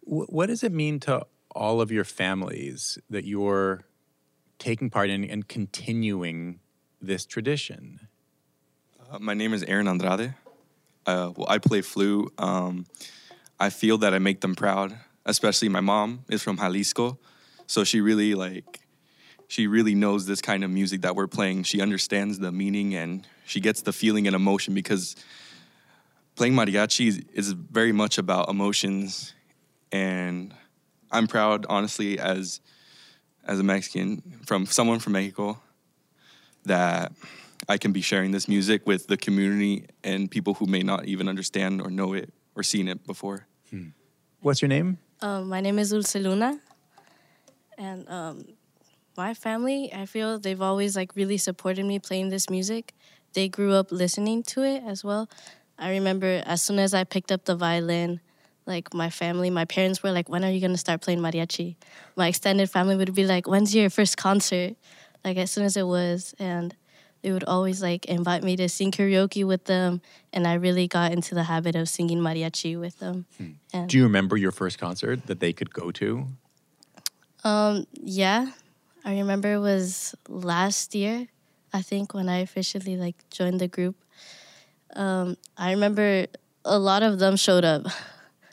Wh- 0.00 0.30
What 0.32 0.46
does 0.46 0.62
it 0.62 0.72
mean 0.72 1.00
to 1.00 1.26
all 1.54 1.80
of 1.80 1.90
your 1.90 2.04
families 2.04 2.98
that 3.10 3.24
you're 3.24 3.84
taking 4.58 4.90
part 4.90 5.10
in 5.10 5.24
and 5.24 5.46
continuing 5.48 6.60
this 7.00 7.24
tradition? 7.26 8.08
Uh, 9.10 9.18
my 9.18 9.34
name 9.34 9.54
is 9.54 9.62
Aaron 9.64 9.88
Andrade. 9.88 10.34
Uh, 11.06 11.32
well, 11.36 11.46
I 11.48 11.58
play 11.58 11.80
flute. 11.80 12.32
Um, 12.38 12.86
I 13.58 13.70
feel 13.70 13.98
that 13.98 14.12
I 14.14 14.18
make 14.18 14.40
them 14.40 14.54
proud, 14.54 14.98
especially 15.24 15.68
my 15.68 15.80
mom 15.80 16.24
is 16.28 16.42
from 16.42 16.58
Jalisco, 16.58 17.18
so 17.66 17.82
she 17.84 18.00
really 18.00 18.34
like 18.34 18.80
she 19.48 19.66
really 19.66 19.94
knows 19.94 20.26
this 20.26 20.42
kind 20.42 20.62
of 20.62 20.70
music 20.70 21.00
that 21.00 21.16
we're 21.16 21.26
playing. 21.26 21.62
She 21.62 21.80
understands 21.80 22.38
the 22.38 22.52
meaning 22.52 22.94
and 22.94 23.26
she 23.46 23.60
gets 23.60 23.80
the 23.80 23.92
feeling 23.94 24.26
and 24.26 24.36
emotion 24.36 24.74
because 24.74 25.16
playing 26.36 26.52
mariachi 26.54 27.24
is 27.32 27.52
very 27.52 27.92
much 27.92 28.18
about 28.18 28.50
emotions 28.50 29.32
and 29.92 30.54
I'm 31.10 31.26
proud 31.26 31.66
honestly 31.68 32.18
as 32.18 32.60
as 33.46 33.58
a 33.58 33.62
Mexican 33.62 34.40
from 34.46 34.66
someone 34.66 34.98
from 34.98 35.14
Mexico 35.14 35.58
that 36.64 37.12
I 37.68 37.78
can 37.78 37.92
be 37.92 38.02
sharing 38.02 38.30
this 38.30 38.46
music 38.46 38.86
with 38.86 39.06
the 39.06 39.16
community 39.16 39.86
and 40.04 40.30
people 40.30 40.54
who 40.54 40.66
may 40.66 40.82
not 40.82 41.06
even 41.06 41.28
understand 41.28 41.80
or 41.80 41.90
know 41.90 42.12
it 42.12 42.32
or 42.54 42.62
seen 42.62 42.88
it 42.88 43.06
before. 43.06 43.46
What's 44.40 44.62
your 44.62 44.68
name? 44.68 44.98
Um, 45.20 45.48
my 45.48 45.60
name 45.60 45.78
is 45.78 45.92
Dulceluna, 45.92 46.60
and 47.76 48.08
um, 48.08 48.44
my 49.16 49.34
family, 49.34 49.92
I 49.92 50.06
feel 50.06 50.38
they've 50.38 50.62
always 50.62 50.94
like 50.94 51.16
really 51.16 51.38
supported 51.38 51.84
me 51.84 51.98
playing 51.98 52.28
this 52.28 52.48
music. 52.48 52.94
They 53.32 53.48
grew 53.48 53.72
up 53.74 53.90
listening 53.90 54.44
to 54.44 54.62
it 54.62 54.84
as 54.86 55.02
well. 55.02 55.28
I 55.76 55.90
remember 55.90 56.42
as 56.46 56.62
soon 56.62 56.78
as 56.78 56.94
I 56.94 57.02
picked 57.04 57.32
up 57.32 57.44
the 57.44 57.56
violin, 57.56 58.20
like 58.68 58.92
my 58.94 59.10
family, 59.10 59.50
my 59.50 59.64
parents 59.64 60.02
were 60.02 60.12
like, 60.12 60.28
"When 60.28 60.44
are 60.44 60.50
you 60.50 60.60
gonna 60.60 60.76
start 60.78 61.00
playing 61.00 61.20
mariachi?" 61.20 61.74
My 62.14 62.28
extended 62.28 62.70
family 62.70 62.94
would 62.94 63.14
be 63.14 63.26
like, 63.26 63.48
"When's 63.48 63.74
your 63.74 63.90
first 63.90 64.16
concert?" 64.16 64.76
Like 65.24 65.38
as 65.38 65.50
soon 65.50 65.64
as 65.64 65.76
it 65.76 65.86
was, 65.86 66.34
and 66.38 66.76
they 67.22 67.32
would 67.32 67.44
always 67.44 67.82
like 67.82 68.04
invite 68.06 68.44
me 68.44 68.54
to 68.56 68.68
sing 68.68 68.92
karaoke 68.92 69.44
with 69.44 69.64
them, 69.64 70.00
and 70.32 70.46
I 70.46 70.54
really 70.54 70.86
got 70.86 71.12
into 71.12 71.34
the 71.34 71.44
habit 71.44 71.74
of 71.74 71.88
singing 71.88 72.20
mariachi 72.20 72.78
with 72.78 72.98
them. 73.00 73.26
And 73.72 73.88
Do 73.88 73.96
you 73.96 74.04
remember 74.04 74.36
your 74.36 74.52
first 74.52 74.78
concert 74.78 75.26
that 75.26 75.40
they 75.40 75.52
could 75.52 75.72
go 75.72 75.90
to? 75.92 76.28
Um, 77.42 77.86
yeah, 77.92 78.52
I 79.04 79.18
remember 79.18 79.54
it 79.54 79.58
was 79.58 80.14
last 80.28 80.94
year. 80.94 81.26
I 81.72 81.82
think 81.82 82.14
when 82.14 82.28
I 82.28 82.38
officially 82.38 82.96
like 82.96 83.16
joined 83.30 83.60
the 83.60 83.68
group. 83.68 83.96
Um, 84.94 85.36
I 85.56 85.72
remember 85.72 86.26
a 86.64 86.78
lot 86.78 87.02
of 87.02 87.18
them 87.18 87.36
showed 87.36 87.64
up. 87.64 87.86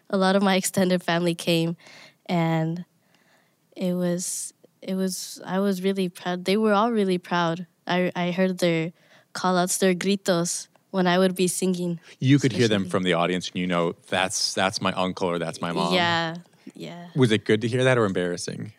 A 0.10 0.18
lot 0.18 0.36
of 0.36 0.44
my 0.44 0.56
extended 0.56 1.04
family 1.04 1.36
came, 1.36 1.78
and 2.28 2.86
it 3.76 3.94
was 3.94 4.54
it 4.82 4.96
was 4.96 5.42
I 5.46 5.60
was 5.60 5.82
really 5.82 6.10
proud. 6.10 6.46
They 6.46 6.58
were 6.58 6.74
all 6.74 6.92
really 6.92 7.18
proud. 7.18 7.68
I 7.88 8.12
I 8.16 8.32
heard 8.32 8.60
their 8.60 8.94
call 9.34 9.58
outs, 9.58 9.78
their 9.78 9.94
gritos 9.94 10.68
when 10.92 11.08
I 11.08 11.18
would 11.18 11.36
be 11.36 11.48
singing. 11.48 12.00
You 12.20 12.40
could 12.40 12.54
hear 12.54 12.68
them 12.68 12.86
from 12.86 13.04
the 13.04 13.14
audience 13.14 13.50
and 13.50 13.60
you 13.60 13.68
know 13.68 13.96
that's 14.10 14.54
that's 14.54 14.82
my 14.82 14.94
uncle 14.94 15.30
or 15.30 15.40
that's 15.40 15.60
my 15.60 15.72
mom. 15.74 15.94
Yeah, 15.94 16.38
yeah. 16.74 17.08
Was 17.16 17.32
it 17.32 17.46
good 17.46 17.62
to 17.62 17.68
hear 17.68 17.84
that 17.84 17.98
or 17.98 18.06
embarrassing? 18.06 18.72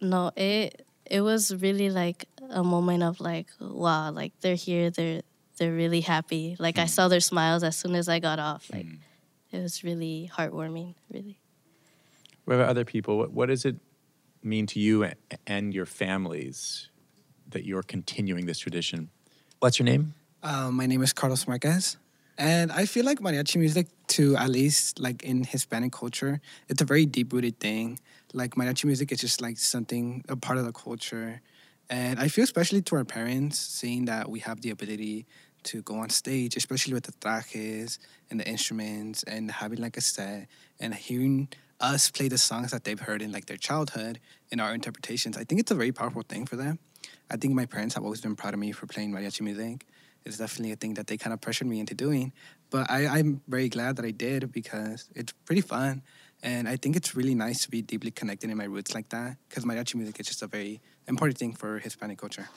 No, 0.00 0.30
it 0.36 0.86
it 1.04 1.22
was 1.22 1.54
really 1.54 1.90
like 1.90 2.26
a 2.50 2.62
moment 2.62 3.02
of 3.02 3.20
like, 3.20 3.48
wow, 3.60 4.10
like 4.10 4.32
they're 4.40 4.54
here, 4.54 4.90
they're 4.90 5.22
they're 5.58 5.72
really 5.72 6.02
happy. 6.02 6.56
Like 6.58 6.78
I 6.78 6.82
hmm. 6.82 6.88
saw 6.88 7.08
their 7.08 7.20
smiles 7.20 7.62
as 7.62 7.76
soon 7.76 7.94
as 7.94 8.08
I 8.08 8.20
got 8.20 8.38
off. 8.38 8.70
Like 8.72 8.86
hmm. 8.86 8.96
It 9.52 9.60
was 9.60 9.84
really 9.84 10.30
heartwarming, 10.32 10.94
really. 11.12 11.38
What 12.44 12.54
about 12.54 12.68
other 12.68 12.84
people? 12.84 13.18
What, 13.18 13.32
what 13.32 13.46
does 13.48 13.64
it 13.64 13.76
mean 14.42 14.66
to 14.66 14.80
you 14.80 15.10
and 15.46 15.74
your 15.74 15.86
families 15.86 16.90
that 17.48 17.64
you're 17.64 17.82
continuing 17.82 18.46
this 18.46 18.58
tradition? 18.58 19.10
What's 19.60 19.78
your 19.78 19.84
name? 19.84 20.14
Uh, 20.42 20.70
my 20.70 20.86
name 20.86 21.02
is 21.02 21.12
Carlos 21.12 21.48
Marquez, 21.48 21.96
and 22.38 22.70
I 22.70 22.86
feel 22.86 23.04
like 23.04 23.18
mariachi 23.18 23.56
music, 23.56 23.88
to 24.08 24.36
at 24.36 24.48
least 24.48 25.00
like 25.00 25.22
in 25.24 25.42
Hispanic 25.42 25.92
culture, 25.92 26.40
it's 26.68 26.80
a 26.80 26.84
very 26.84 27.06
deep 27.06 27.32
rooted 27.32 27.58
thing. 27.58 27.98
Like 28.32 28.54
mariachi 28.54 28.84
music 28.84 29.10
is 29.10 29.20
just 29.20 29.40
like 29.40 29.58
something 29.58 30.24
a 30.28 30.36
part 30.36 30.58
of 30.58 30.64
the 30.64 30.72
culture, 30.72 31.40
and 31.90 32.20
I 32.20 32.28
feel 32.28 32.44
especially 32.44 32.82
to 32.82 32.96
our 32.96 33.04
parents 33.04 33.58
seeing 33.58 34.04
that 34.04 34.30
we 34.30 34.40
have 34.40 34.60
the 34.60 34.70
ability 34.70 35.26
to 35.66 35.82
go 35.82 35.96
on 35.96 36.10
stage, 36.10 36.56
especially 36.56 36.94
with 36.94 37.04
the 37.04 37.12
trajes 37.20 37.98
and 38.30 38.40
the 38.40 38.48
instruments, 38.48 39.22
and 39.24 39.50
having 39.50 39.80
like 39.80 39.96
a 39.96 40.00
set 40.00 40.48
and 40.80 40.94
hearing 40.94 41.48
us 41.80 42.10
play 42.10 42.28
the 42.28 42.38
songs 42.38 42.70
that 42.70 42.84
they've 42.84 43.00
heard 43.00 43.22
in 43.22 43.32
like 43.32 43.46
their 43.46 43.56
childhood 43.56 44.18
in 44.50 44.60
our 44.60 44.74
interpretations. 44.74 45.36
I 45.36 45.44
think 45.44 45.60
it's 45.60 45.70
a 45.70 45.74
very 45.74 45.92
powerful 45.92 46.22
thing 46.22 46.46
for 46.46 46.56
them. 46.56 46.78
I 47.30 47.36
think 47.36 47.54
my 47.54 47.66
parents 47.66 47.94
have 47.94 48.04
always 48.04 48.20
been 48.20 48.36
proud 48.36 48.54
of 48.54 48.60
me 48.60 48.72
for 48.72 48.86
playing 48.86 49.12
mariachi 49.12 49.42
music. 49.42 49.86
It's 50.24 50.38
definitely 50.38 50.72
a 50.72 50.76
thing 50.76 50.94
that 50.94 51.06
they 51.06 51.16
kind 51.16 51.32
of 51.32 51.40
pressured 51.40 51.68
me 51.68 51.78
into 51.78 51.94
doing. 51.94 52.32
But 52.70 52.90
I, 52.90 53.06
I'm 53.06 53.42
very 53.46 53.68
glad 53.68 53.96
that 53.96 54.04
I 54.04 54.10
did 54.10 54.50
because 54.50 55.08
it's 55.14 55.32
pretty 55.44 55.60
fun. 55.60 56.02
And 56.42 56.68
I 56.68 56.76
think 56.76 56.96
it's 56.96 57.14
really 57.14 57.34
nice 57.34 57.62
to 57.64 57.70
be 57.70 57.82
deeply 57.82 58.10
connected 58.10 58.50
in 58.50 58.56
my 58.56 58.64
roots 58.64 58.94
like 58.94 59.08
that 59.10 59.36
because 59.48 59.64
mariachi 59.64 59.94
music 59.96 60.18
is 60.20 60.26
just 60.26 60.42
a 60.42 60.46
very 60.46 60.80
important 61.06 61.38
thing 61.38 61.52
for 61.52 61.78
Hispanic 61.78 62.18
culture. 62.18 62.48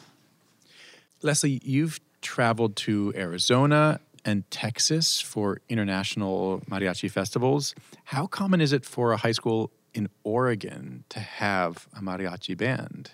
Lesslie, 1.21 1.59
you've 1.63 1.99
traveled 2.21 2.75
to 2.77 3.13
Arizona 3.15 3.99
and 4.25 4.49
Texas 4.51 5.21
for 5.21 5.61
international 5.69 6.61
mariachi 6.69 7.09
festivals. 7.09 7.75
How 8.05 8.27
common 8.27 8.61
is 8.61 8.73
it 8.73 8.85
for 8.85 9.11
a 9.11 9.17
high 9.17 9.31
school 9.31 9.71
in 9.93 10.09
Oregon 10.23 11.03
to 11.09 11.19
have 11.19 11.87
a 11.95 12.01
mariachi 12.01 12.57
band? 12.57 13.11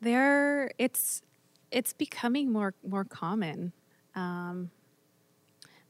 There, 0.00 0.70
it's 0.78 1.22
it's 1.70 1.92
becoming 1.92 2.52
more 2.52 2.74
more 2.86 3.04
common. 3.04 3.72
Um, 4.14 4.70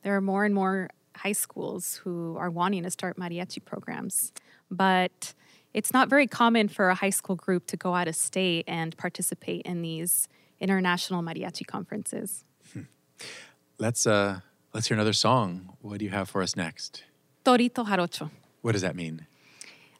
there 0.02 0.16
are 0.16 0.20
more 0.20 0.44
and 0.44 0.54
more 0.54 0.90
high 1.16 1.32
schools 1.32 1.96
who 1.96 2.36
are 2.38 2.50
wanting 2.50 2.82
to 2.82 2.90
start 2.90 3.18
mariachi 3.18 3.64
programs, 3.64 4.32
but 4.70 5.34
it's 5.74 5.92
not 5.92 6.08
very 6.08 6.26
common 6.26 6.68
for 6.68 6.88
a 6.88 6.94
high 6.94 7.10
school 7.10 7.36
group 7.36 7.66
to 7.66 7.76
go 7.76 7.94
out 7.94 8.08
of 8.08 8.16
state 8.16 8.64
and 8.66 8.96
participate 8.96 9.62
in 9.66 9.82
these 9.82 10.28
international 10.60 11.22
mariachi 11.22 11.66
conferences. 11.66 12.44
Let's 13.78 14.06
uh 14.06 14.40
let's 14.72 14.88
hear 14.88 14.96
another 14.96 15.12
song. 15.12 15.76
What 15.80 15.98
do 15.98 16.04
you 16.04 16.10
have 16.10 16.28
for 16.28 16.42
us 16.42 16.56
next? 16.56 17.04
Torito 17.44 17.84
jarocho. 17.86 18.30
What 18.62 18.72
does 18.72 18.82
that 18.82 18.96
mean? 18.96 19.26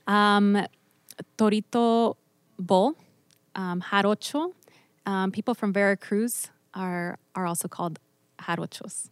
Um, 0.07 0.67
torito 1.39 2.17
bull, 2.59 2.97
um, 3.55 3.83
jarocho. 3.83 4.53
Um, 5.05 5.31
people 5.31 5.55
from 5.55 5.73
Veracruz 5.73 6.51
are 6.75 7.19
are 7.35 7.47
also 7.47 7.69
called 7.69 7.99
jarochos. 8.41 9.09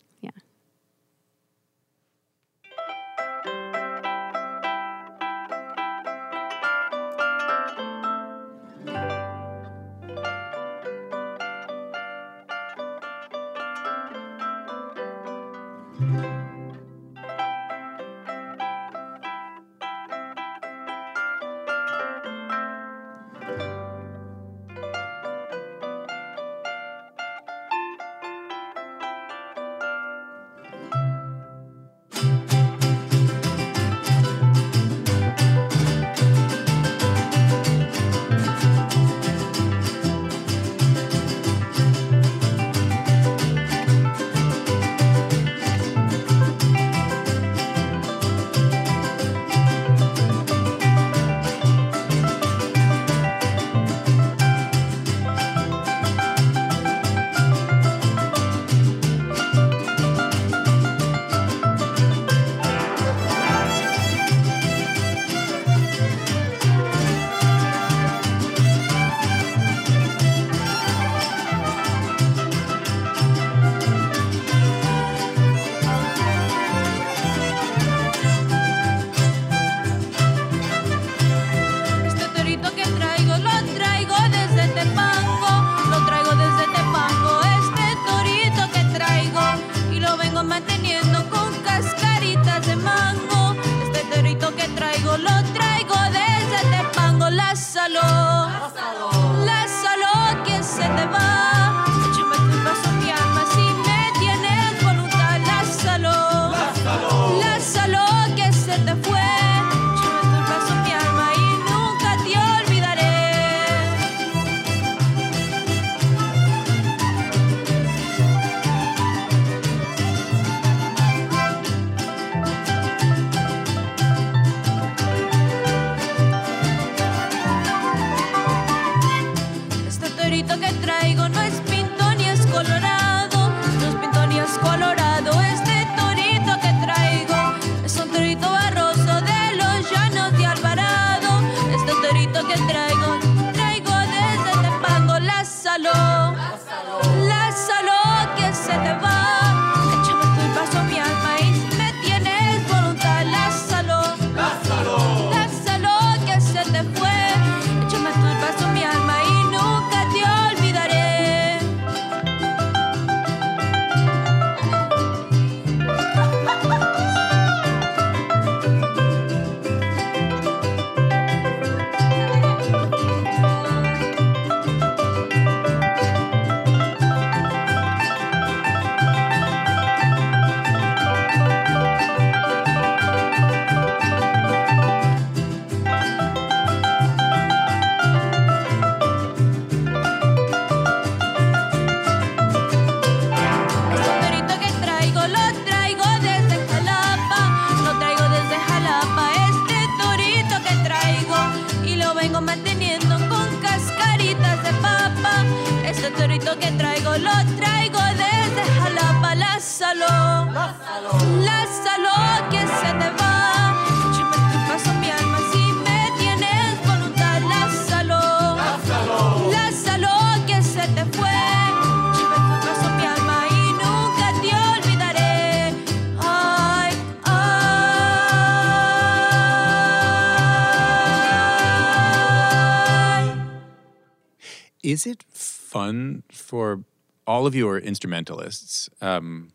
Is 234.94 235.06
it 235.06 235.24
fun 235.24 236.22
for 236.30 236.84
all 237.26 237.48
of 237.48 237.54
you 237.54 237.68
are 237.68 237.78
instrumentalists, 237.78 238.88
um, 239.00 239.50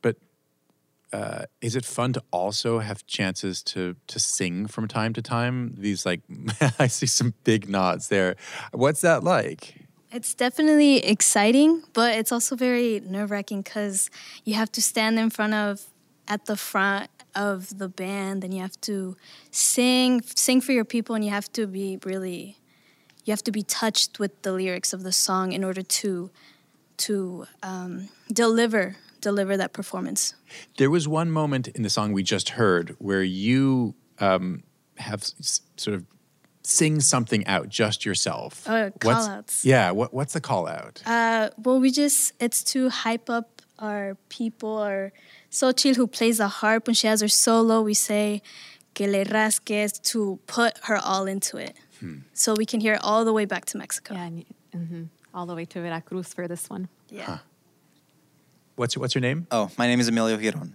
but 0.00 0.16
uh, 1.12 1.46
is 1.60 1.74
it 1.74 1.84
fun 1.84 2.12
to 2.12 2.22
also 2.30 2.78
have 2.78 3.04
chances 3.06 3.64
to 3.64 3.96
to 4.06 4.20
sing 4.20 4.68
from 4.68 4.86
time 4.86 5.12
to 5.14 5.22
time? 5.22 5.74
These 5.76 6.06
like 6.06 6.20
I 6.78 6.86
see 6.86 7.06
some 7.06 7.34
big 7.42 7.68
nods 7.68 8.06
there. 8.08 8.36
What's 8.70 9.00
that 9.00 9.24
like? 9.24 9.84
It's 10.12 10.32
definitely 10.34 10.98
exciting, 10.98 11.82
but 11.92 12.14
it's 12.14 12.30
also 12.30 12.54
very 12.54 13.00
nerve 13.00 13.32
wracking 13.32 13.62
because 13.62 14.08
you 14.44 14.54
have 14.54 14.70
to 14.70 14.80
stand 14.80 15.18
in 15.18 15.30
front 15.30 15.54
of, 15.54 15.82
at 16.28 16.46
the 16.46 16.56
front 16.56 17.10
of 17.34 17.76
the 17.78 17.88
band, 17.88 18.44
and 18.44 18.54
you 18.54 18.60
have 18.60 18.80
to 18.82 19.16
sing, 19.50 20.22
sing 20.22 20.60
for 20.60 20.70
your 20.70 20.84
people, 20.84 21.16
and 21.16 21.24
you 21.24 21.32
have 21.32 21.50
to 21.54 21.66
be 21.66 21.98
really, 22.04 22.58
you 23.24 23.32
have 23.32 23.42
to 23.44 23.52
be 23.52 23.62
touched 23.62 24.18
with 24.18 24.42
the 24.42 24.52
lyrics 24.52 24.92
of 24.92 25.02
the 25.02 25.12
song 25.12 25.52
in 25.52 25.64
order 25.64 25.82
to, 25.82 26.30
to 26.98 27.46
um, 27.62 28.08
deliver, 28.32 28.96
deliver 29.20 29.56
that 29.56 29.72
performance. 29.72 30.34
There 30.78 30.90
was 30.90 31.08
one 31.08 31.30
moment 31.30 31.68
in 31.68 31.82
the 31.82 31.90
song 31.90 32.12
we 32.12 32.22
just 32.22 32.50
heard 32.50 32.94
where 32.98 33.22
you 33.22 33.94
um, 34.18 34.62
have 34.98 35.20
s- 35.22 35.62
sort 35.76 35.94
of 35.96 36.04
sing 36.62 37.00
something 37.00 37.46
out 37.46 37.68
just 37.68 38.04
yourself. 38.04 38.64
Oh, 38.68 38.90
What's- 39.02 39.26
call-outs. 39.26 39.64
Yeah. 39.64 39.90
What, 39.90 40.14
what's 40.14 40.32
the 40.34 40.40
call 40.40 40.66
out? 40.68 41.02
Uh, 41.06 41.50
well, 41.58 41.80
we 41.80 41.90
just, 41.90 42.32
it's 42.40 42.62
to 42.64 42.88
hype 42.90 43.28
up 43.28 43.62
our 43.78 44.16
people. 44.28 44.78
Our 44.78 45.12
Xochitl, 45.50 45.96
who 45.96 46.06
plays 46.06 46.38
the 46.38 46.48
harp, 46.48 46.86
when 46.86 46.94
she 46.94 47.06
has 47.06 47.20
her 47.20 47.28
solo, 47.28 47.82
we 47.82 47.94
say, 47.94 48.42
que 48.94 49.06
le 49.06 49.24
rasques, 49.24 50.00
to 50.10 50.38
put 50.46 50.78
her 50.84 50.96
all 50.96 51.26
into 51.26 51.56
it. 51.56 51.76
So 52.32 52.54
we 52.54 52.66
can 52.66 52.80
hear 52.80 52.94
it 52.94 53.00
all 53.02 53.24
the 53.24 53.32
way 53.32 53.44
back 53.44 53.64
to 53.66 53.78
Mexico. 53.78 54.14
Yeah, 54.14 54.24
and, 54.24 54.44
mhm, 54.74 55.08
all 55.32 55.46
the 55.46 55.54
way 55.54 55.64
to 55.66 55.80
Veracruz 55.80 56.34
for 56.34 56.46
this 56.48 56.68
one. 56.68 56.88
Yeah. 57.08 57.38
What's 58.76 58.94
your, 58.94 59.00
what's 59.00 59.14
your 59.14 59.22
name? 59.22 59.46
Oh, 59.50 59.70
my 59.78 59.86
name 59.86 60.00
is 60.00 60.08
Emilio 60.08 60.36
Giron. 60.36 60.72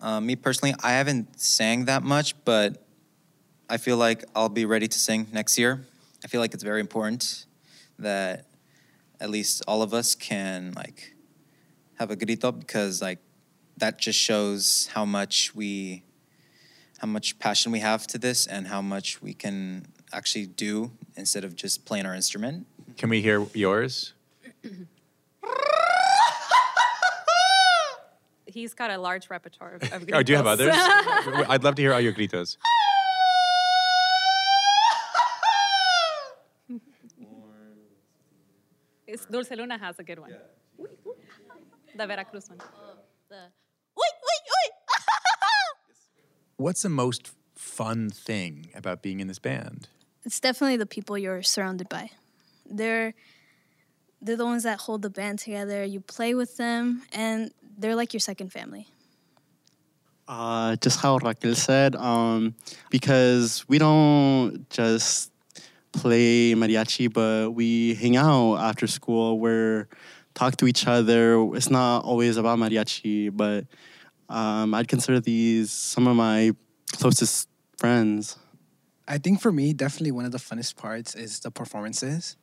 Uh, 0.00 0.20
me 0.20 0.36
personally, 0.36 0.74
I 0.82 0.92
haven't 0.92 1.40
sang 1.40 1.86
that 1.86 2.02
much, 2.02 2.34
but 2.44 2.84
I 3.68 3.78
feel 3.78 3.96
like 3.96 4.24
I'll 4.34 4.48
be 4.48 4.64
ready 4.64 4.86
to 4.88 4.98
sing 4.98 5.26
next 5.32 5.58
year. 5.58 5.84
I 6.24 6.28
feel 6.28 6.40
like 6.40 6.54
it's 6.54 6.62
very 6.62 6.80
important 6.80 7.46
that 7.98 8.46
at 9.20 9.30
least 9.30 9.62
all 9.66 9.82
of 9.82 9.92
us 9.92 10.14
can 10.14 10.72
like 10.76 11.14
have 11.98 12.10
a 12.10 12.16
grito 12.16 12.52
because 12.52 13.02
like 13.02 13.18
that 13.76 13.98
just 13.98 14.18
shows 14.18 14.88
how 14.94 15.04
much 15.04 15.54
we 15.54 16.02
how 16.98 17.06
much 17.06 17.38
passion 17.38 17.72
we 17.72 17.78
have 17.80 18.06
to 18.08 18.18
this 18.18 18.46
and 18.46 18.66
how 18.68 18.82
much 18.82 19.22
we 19.22 19.32
can 19.34 19.86
actually 20.12 20.46
do 20.46 20.92
instead 21.16 21.44
of 21.44 21.54
just 21.56 21.84
playing 21.84 22.06
our 22.06 22.14
instrument. 22.14 22.66
Can 22.96 23.10
we 23.10 23.20
hear 23.20 23.46
yours? 23.54 24.14
He's 28.46 28.74
got 28.74 28.90
a 28.90 28.98
large 28.98 29.30
repertoire 29.30 29.74
of, 29.74 29.92
of 29.92 30.08
Oh, 30.12 30.22
do 30.22 30.32
you 30.32 30.36
have 30.36 30.46
others? 30.46 30.72
I'd 30.74 31.62
love 31.62 31.74
to 31.76 31.82
hear 31.82 31.92
all 31.92 32.00
your 32.00 32.12
gritos. 32.12 32.56
It's 39.06 39.24
Dulceluna 39.26 39.80
has 39.80 39.98
a 39.98 40.02
good 40.04 40.18
one. 40.18 40.34
The 41.96 42.06
Veracruz 42.06 42.48
one. 42.48 42.58
What's 46.56 46.82
the 46.82 46.88
most 46.88 47.30
fun 47.54 48.10
thing 48.10 48.70
about 48.74 49.02
being 49.02 49.20
in 49.20 49.28
this 49.28 49.38
band? 49.38 49.88
It's 50.28 50.40
definitely 50.40 50.76
the 50.76 50.84
people 50.84 51.16
you're 51.16 51.42
surrounded 51.42 51.88
by. 51.88 52.10
They're 52.68 53.14
they're 54.20 54.36
the 54.36 54.44
ones 54.44 54.64
that 54.64 54.78
hold 54.78 55.00
the 55.00 55.08
band 55.08 55.38
together. 55.38 55.82
You 55.82 56.00
play 56.00 56.34
with 56.34 56.58
them, 56.58 57.02
and 57.14 57.50
they're 57.78 57.94
like 57.94 58.12
your 58.12 58.20
second 58.20 58.52
family. 58.52 58.86
Uh, 60.28 60.76
just 60.76 61.00
how 61.00 61.16
Raquel 61.16 61.54
said, 61.54 61.96
um, 61.96 62.54
because 62.90 63.66
we 63.68 63.78
don't 63.78 64.68
just 64.68 65.32
play 65.92 66.52
mariachi, 66.52 67.10
but 67.10 67.52
we 67.52 67.94
hang 67.94 68.18
out 68.18 68.56
after 68.56 68.86
school. 68.86 69.40
We're 69.40 69.88
talk 70.34 70.58
to 70.58 70.66
each 70.66 70.86
other. 70.86 71.42
It's 71.54 71.70
not 71.70 72.04
always 72.04 72.36
about 72.36 72.58
mariachi, 72.58 73.34
but 73.34 73.64
um, 74.28 74.74
I'd 74.74 74.88
consider 74.88 75.20
these 75.20 75.70
some 75.70 76.06
of 76.06 76.16
my 76.16 76.52
closest 76.98 77.48
friends. 77.78 78.36
I 79.08 79.16
think 79.16 79.40
for 79.40 79.50
me, 79.50 79.72
definitely 79.72 80.12
one 80.12 80.26
of 80.26 80.32
the 80.32 80.38
funnest 80.38 80.76
parts 80.76 81.14
is 81.14 81.40
the 81.40 81.50
performances. 81.50 82.36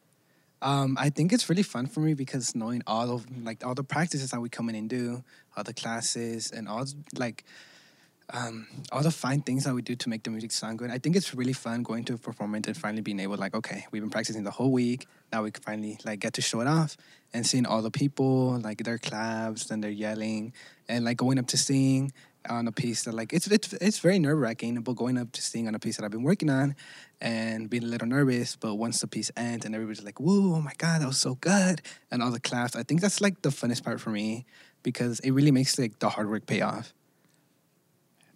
Um, 0.63 0.97
I 0.99 1.11
think 1.11 1.31
it's 1.31 1.47
really 1.47 1.63
fun 1.63 1.85
for 1.85 1.99
me 1.99 2.15
because 2.15 2.55
knowing 2.55 2.81
all 2.87 3.11
of 3.11 3.25
like 3.45 3.63
all 3.63 3.75
the 3.75 3.83
practices 3.83 4.31
that 4.31 4.41
we 4.41 4.49
come 4.49 4.67
in 4.69 4.75
and 4.75 4.89
do, 4.89 5.23
all 5.55 5.63
the 5.63 5.73
classes, 5.73 6.51
and 6.51 6.67
all 6.67 6.85
like 7.15 7.43
um, 8.31 8.65
all 8.91 9.03
the 9.03 9.11
fine 9.11 9.41
things 9.41 9.65
that 9.65 9.75
we 9.75 9.83
do 9.83 9.95
to 9.95 10.09
make 10.09 10.23
the 10.23 10.31
music 10.31 10.51
sound 10.51 10.79
good. 10.79 10.89
I 10.89 10.97
think 10.97 11.15
it's 11.15 11.35
really 11.35 11.53
fun 11.53 11.83
going 11.83 12.03
to 12.05 12.15
a 12.15 12.17
performance 12.17 12.65
and 12.65 12.75
finally 12.75 13.03
being 13.03 13.19
able 13.19 13.37
like, 13.37 13.53
okay, 13.53 13.85
we've 13.91 14.01
been 14.01 14.09
practicing 14.09 14.43
the 14.43 14.49
whole 14.49 14.71
week. 14.71 15.07
Now 15.31 15.43
we 15.43 15.51
can 15.51 15.61
finally 15.61 15.99
like 16.03 16.19
get 16.19 16.33
to 16.33 16.41
show 16.41 16.61
it 16.61 16.67
off 16.67 16.97
and 17.31 17.45
seeing 17.45 17.67
all 17.67 17.83
the 17.83 17.91
people 17.91 18.59
like 18.59 18.83
their 18.83 18.97
claps 18.97 19.69
and 19.69 19.83
they're 19.83 19.91
yelling 19.91 20.53
and 20.89 21.05
like 21.05 21.17
going 21.17 21.37
up 21.37 21.47
to 21.47 21.57
sing 21.57 22.11
on 22.49 22.67
a 22.67 22.71
piece 22.71 23.03
that 23.03 23.13
like 23.13 23.33
it's 23.33 23.47
it's 23.47 23.73
it's 23.73 23.99
very 23.99 24.19
nerve 24.19 24.37
wracking, 24.37 24.81
but 24.81 24.95
going 24.95 25.17
up 25.17 25.31
to 25.33 25.41
sing 25.41 25.67
on 25.67 25.75
a 25.75 25.79
piece 25.79 25.97
that 25.97 26.05
I've 26.05 26.11
been 26.11 26.23
working 26.23 26.49
on 26.49 26.75
and 27.21 27.69
being 27.69 27.83
a 27.83 27.87
little 27.87 28.07
nervous. 28.07 28.55
But 28.55 28.75
once 28.75 29.01
the 29.01 29.07
piece 29.07 29.31
ends 29.35 29.65
and 29.65 29.73
everybody's 29.75 30.03
like, 30.03 30.19
"Whoa, 30.19 30.55
oh 30.55 30.61
my 30.61 30.73
god, 30.77 31.01
that 31.01 31.07
was 31.07 31.17
so 31.17 31.35
good!" 31.35 31.81
and 32.11 32.21
all 32.21 32.31
the 32.31 32.39
claps, 32.39 32.75
I 32.75 32.83
think 32.83 33.01
that's 33.01 33.21
like 33.21 33.41
the 33.41 33.49
funnest 33.49 33.83
part 33.83 33.99
for 33.99 34.09
me 34.09 34.45
because 34.83 35.19
it 35.21 35.31
really 35.31 35.51
makes 35.51 35.77
like 35.79 35.99
the 35.99 36.09
hard 36.09 36.29
work 36.29 36.45
pay 36.45 36.61
off. 36.61 36.93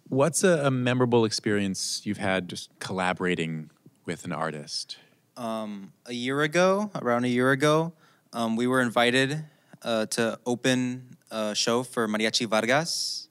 What's 0.08 0.42
a, 0.42 0.66
a 0.66 0.70
memorable 0.70 1.24
experience 1.24 2.02
you've 2.04 2.18
had 2.18 2.48
just 2.48 2.70
collaborating 2.80 3.70
with 4.06 4.24
an 4.24 4.32
artist? 4.32 4.96
um, 5.40 5.92
a 6.04 6.12
year 6.12 6.42
ago, 6.42 6.90
around 6.94 7.24
a 7.24 7.28
year 7.28 7.50
ago, 7.50 7.94
um, 8.32 8.56
we 8.56 8.66
were 8.66 8.82
invited 8.82 9.42
uh, 9.82 10.06
to 10.06 10.38
open 10.44 11.16
a 11.30 11.54
show 11.54 11.82
for 11.82 12.06
Mariachi 12.06 12.46
Vargas 12.46 13.28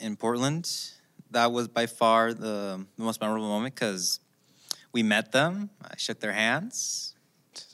in 0.00 0.16
Portland. 0.16 0.70
That 1.30 1.52
was 1.52 1.68
by 1.68 1.86
far 1.86 2.32
the, 2.32 2.84
the 2.96 3.02
most 3.02 3.20
memorable 3.20 3.48
moment 3.48 3.74
because 3.74 4.20
we 4.92 5.02
met 5.02 5.32
them. 5.32 5.70
I 5.82 5.94
shook 5.96 6.20
their 6.20 6.32
hands. 6.32 7.14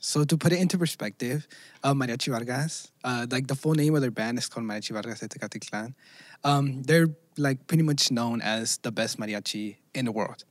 So 0.00 0.24
to 0.24 0.36
put 0.36 0.52
it 0.52 0.60
into 0.60 0.78
perspective, 0.78 1.46
uh, 1.82 1.94
Mariachi 1.94 2.30
Vargas, 2.30 2.90
uh, 3.04 3.26
like 3.30 3.46
the 3.46 3.54
full 3.54 3.74
name 3.74 3.94
of 3.94 4.00
their 4.00 4.10
band 4.10 4.38
is 4.38 4.48
called 4.48 4.66
Mariachi 4.66 4.92
Vargas 4.92 5.20
de 5.20 5.28
Tecalitlán. 5.28 5.94
Um, 6.42 6.82
they're 6.82 7.08
like 7.36 7.66
pretty 7.66 7.82
much 7.82 8.10
known 8.10 8.40
as 8.40 8.78
the 8.78 8.92
best 8.92 9.18
mariachi 9.18 9.76
in 9.94 10.04
the 10.04 10.12
world. 10.12 10.44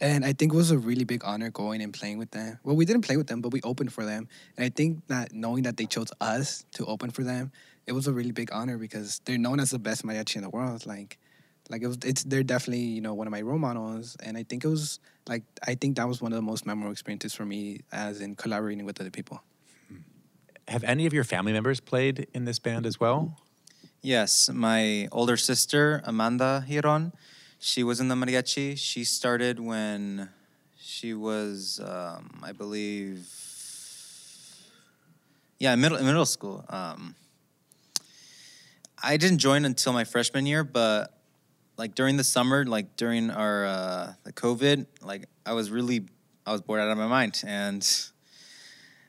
And 0.00 0.24
I 0.24 0.32
think 0.32 0.52
it 0.52 0.56
was 0.56 0.70
a 0.70 0.78
really 0.78 1.04
big 1.04 1.22
honor 1.24 1.50
going 1.50 1.82
and 1.82 1.92
playing 1.92 2.18
with 2.18 2.30
them. 2.30 2.58
Well, 2.62 2.76
we 2.76 2.84
didn't 2.84 3.02
play 3.02 3.16
with 3.16 3.26
them, 3.26 3.40
but 3.40 3.52
we 3.52 3.60
opened 3.62 3.92
for 3.92 4.04
them. 4.04 4.28
And 4.56 4.64
I 4.64 4.68
think 4.68 5.04
that 5.08 5.32
knowing 5.32 5.64
that 5.64 5.76
they 5.76 5.86
chose 5.86 6.12
us 6.20 6.64
to 6.74 6.86
open 6.86 7.10
for 7.10 7.24
them, 7.24 7.50
it 7.88 7.92
was 7.92 8.06
a 8.06 8.12
really 8.12 8.32
big 8.32 8.50
honor 8.52 8.76
because 8.78 9.20
they're 9.24 9.38
known 9.38 9.58
as 9.58 9.70
the 9.70 9.78
best 9.78 10.04
mariachi 10.04 10.36
in 10.36 10.42
the 10.42 10.50
world. 10.50 10.86
Like, 10.86 11.18
like 11.70 11.82
it 11.82 11.86
was, 11.86 11.98
it's 12.04 12.22
they're 12.22 12.42
definitely 12.44 12.84
you 12.84 13.00
know 13.00 13.14
one 13.14 13.26
of 13.26 13.30
my 13.30 13.40
role 13.40 13.58
models, 13.58 14.16
and 14.22 14.36
I 14.36 14.42
think 14.44 14.64
it 14.64 14.68
was 14.68 15.00
like 15.26 15.42
I 15.66 15.74
think 15.74 15.96
that 15.96 16.06
was 16.06 16.20
one 16.20 16.32
of 16.32 16.36
the 16.36 16.42
most 16.42 16.66
memorable 16.66 16.92
experiences 16.92 17.34
for 17.34 17.46
me 17.46 17.80
as 17.90 18.20
in 18.20 18.36
collaborating 18.36 18.84
with 18.84 19.00
other 19.00 19.10
people. 19.10 19.42
Have 20.68 20.84
any 20.84 21.06
of 21.06 21.14
your 21.14 21.24
family 21.24 21.52
members 21.52 21.80
played 21.80 22.28
in 22.34 22.44
this 22.44 22.58
band 22.58 22.84
as 22.84 23.00
well? 23.00 23.38
Yes, 24.02 24.50
my 24.50 25.08
older 25.10 25.38
sister, 25.38 26.02
Amanda 26.04 26.64
Giron, 26.68 27.12
she 27.58 27.82
was 27.82 28.00
in 28.00 28.08
the 28.08 28.14
mariachi. 28.14 28.78
She 28.78 29.02
started 29.02 29.58
when 29.58 30.28
she 30.78 31.14
was, 31.14 31.80
um, 31.82 32.40
I 32.42 32.52
believe, 32.52 33.26
yeah, 35.58 35.74
middle, 35.74 35.98
middle 36.02 36.26
school. 36.26 36.64
Um, 36.68 37.14
I 39.02 39.16
didn't 39.16 39.38
join 39.38 39.64
until 39.64 39.92
my 39.92 40.04
freshman 40.04 40.46
year, 40.46 40.64
but 40.64 41.14
like 41.76 41.94
during 41.94 42.16
the 42.16 42.24
summer, 42.24 42.64
like 42.64 42.96
during 42.96 43.30
our 43.30 43.66
uh, 43.66 44.12
the 44.24 44.32
COVID, 44.32 44.86
like 45.02 45.26
I 45.46 45.52
was 45.52 45.70
really, 45.70 46.06
I 46.46 46.52
was 46.52 46.60
bored 46.62 46.80
out 46.80 46.90
of 46.90 46.98
my 46.98 47.06
mind, 47.06 47.42
and 47.46 47.86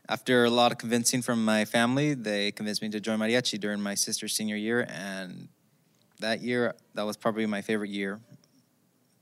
after 0.08 0.46
a 0.46 0.50
lot 0.50 0.72
of 0.72 0.78
convincing 0.78 1.22
from 1.22 1.44
my 1.44 1.66
family, 1.66 2.14
they 2.14 2.52
convinced 2.52 2.82
me 2.82 2.90
to 2.90 3.00
join 3.00 3.20
mariachi 3.20 3.60
during 3.60 3.82
my 3.82 3.96
sister's 3.96 4.34
senior 4.34 4.56
year, 4.56 4.86
and 4.90 5.48
that 6.20 6.42
year 6.42 6.76
that 6.94 7.04
was 7.04 7.18
probably 7.18 7.46
my 7.46 7.62
favorite 7.62 7.90
year 7.90 8.20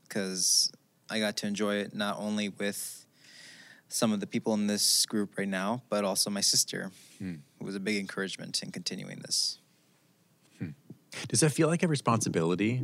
because 0.02 0.70
I 1.10 1.18
got 1.18 1.36
to 1.38 1.46
enjoy 1.46 1.76
it 1.76 1.94
not 1.94 2.18
only 2.18 2.48
with 2.48 3.06
some 3.88 4.12
of 4.12 4.20
the 4.20 4.26
people 4.26 4.52
in 4.52 4.66
this 4.66 5.06
group 5.06 5.38
right 5.38 5.48
now, 5.48 5.82
but 5.88 6.04
also 6.04 6.28
my 6.28 6.42
sister, 6.42 6.90
Hmm. 7.18 7.36
who 7.58 7.64
was 7.64 7.74
a 7.74 7.80
big 7.80 7.96
encouragement 7.96 8.62
in 8.62 8.70
continuing 8.70 9.20
this. 9.20 9.58
Does 11.28 11.40
that 11.40 11.50
feel 11.50 11.68
like 11.68 11.82
a 11.82 11.88
responsibility? 11.88 12.82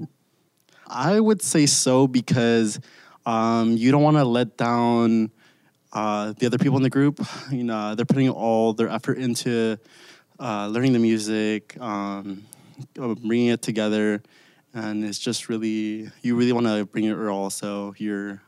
I 0.87 1.19
would 1.21 1.43
say 1.43 1.67
so 1.67 2.07
because 2.07 2.81
um, 3.27 3.77
you 3.77 3.91
don't 3.91 4.03
want 4.03 4.17
to 4.17 4.25
let 4.25 4.57
down 4.57 5.31
uh, 5.93 6.35
the 6.39 6.47
other 6.47 6.59
people 6.59 6.77
in 6.77 6.83
the 6.83 6.91
group. 6.91 7.25
You 7.51 7.65
know, 7.65 7.95
they're 7.95 8.05
putting 8.05 8.29
all 8.29 8.73
their 8.73 8.89
effort 8.89 9.19
into 9.19 9.79
uh, 10.39 10.67
learning 10.69 10.93
the 10.93 10.99
music, 10.99 11.81
um, 11.81 12.45
uh, 13.01 13.15
bringing 13.15 13.49
it 13.49 13.63
together, 13.63 14.23
and 14.75 15.05
it's 15.05 15.19
just 15.19 15.49
really 15.49 16.11
you 16.23 16.37
really 16.37 16.53
want 16.53 16.67
to 16.67 16.85
bring 16.85 17.05
your 17.05 17.31
all. 17.31 17.51
So 17.51 17.95
you're 17.97 18.43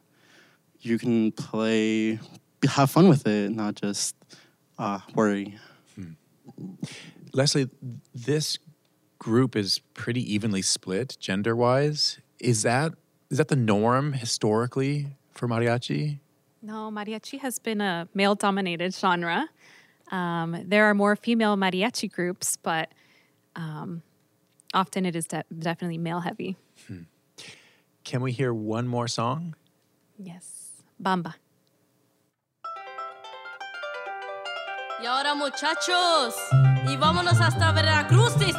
you 0.80 0.98
can 0.98 1.32
play, 1.32 2.18
have 2.68 2.90
fun 2.90 3.08
with 3.08 3.26
it, 3.26 3.50
not 3.50 3.74
just 3.74 4.14
uh, 4.78 5.00
worry. 5.14 5.58
Lesslie, 7.32 7.70
this 8.14 8.58
group 9.26 9.56
is 9.56 9.80
pretty 9.94 10.22
evenly 10.32 10.62
split 10.62 11.16
gender 11.18 11.56
wise. 11.56 12.20
Is 12.38 12.62
that 12.62 12.92
is 13.28 13.38
that 13.38 13.48
the 13.48 13.56
norm 13.56 14.12
historically 14.12 15.16
for 15.32 15.48
mariachi? 15.48 16.20
No, 16.62 16.92
mariachi 16.92 17.40
has 17.40 17.58
been 17.58 17.80
a 17.80 18.06
male 18.14 18.36
dominated 18.36 18.94
genre. 18.94 19.48
Um, 20.12 20.56
there 20.64 20.84
are 20.84 20.94
more 20.94 21.16
female 21.16 21.56
mariachi 21.56 22.08
groups, 22.08 22.56
but 22.56 22.92
um, 23.56 24.02
often 24.72 25.04
it 25.04 25.16
is 25.16 25.26
de- 25.26 25.42
definitely 25.58 25.98
male 25.98 26.20
heavy. 26.20 26.56
Can 28.04 28.20
we 28.20 28.30
hear 28.30 28.54
one 28.54 28.86
more 28.86 29.08
song? 29.08 29.56
Yes. 30.16 30.84
Bamba. 31.02 31.34
Y 35.02 35.04
ahora 35.04 35.34
muchachos, 35.34 36.34
y 36.88 36.96
vámonos 36.96 37.38
hasta 37.38 37.70
Veracruz, 37.72 38.32
sí 38.38 38.50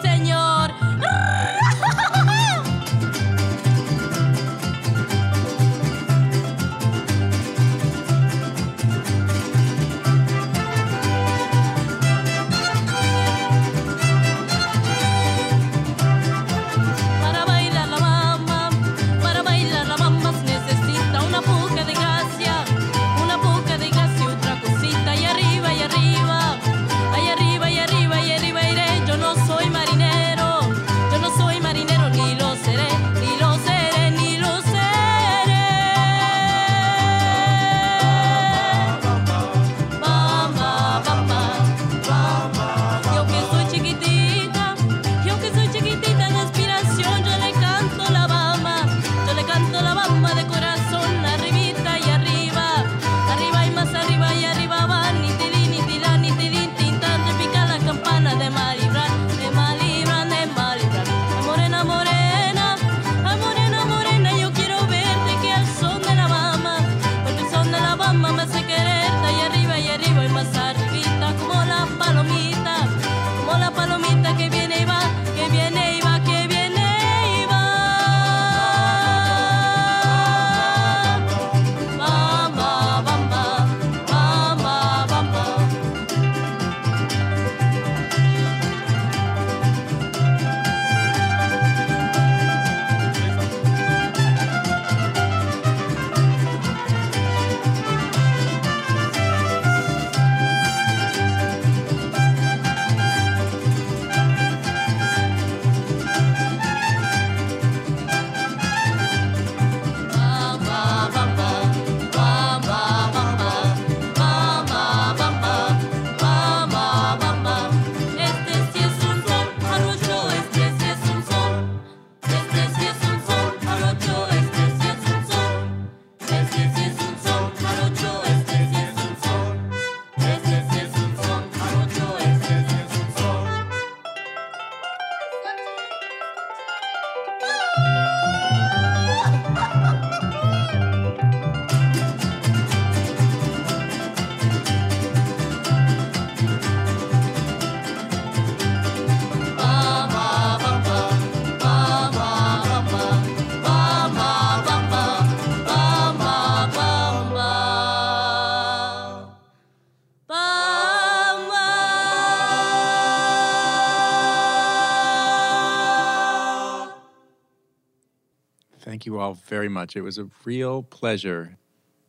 you 169.08 169.20
all 169.20 169.34
very 169.34 169.70
much. 169.70 169.96
It 169.96 170.02
was 170.02 170.20
a 170.20 170.30
real 170.46 170.84
pleasure 170.84 171.58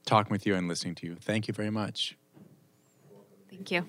talking 0.04 0.30
with 0.30 0.44
you 0.46 0.54
and 0.54 0.68
listening 0.68 0.94
to 0.96 1.06
you. 1.06 1.16
Thank 1.20 1.48
you 1.48 1.54
very 1.54 1.70
much. 1.70 2.18
Thank 3.48 3.70
you. 3.70 3.88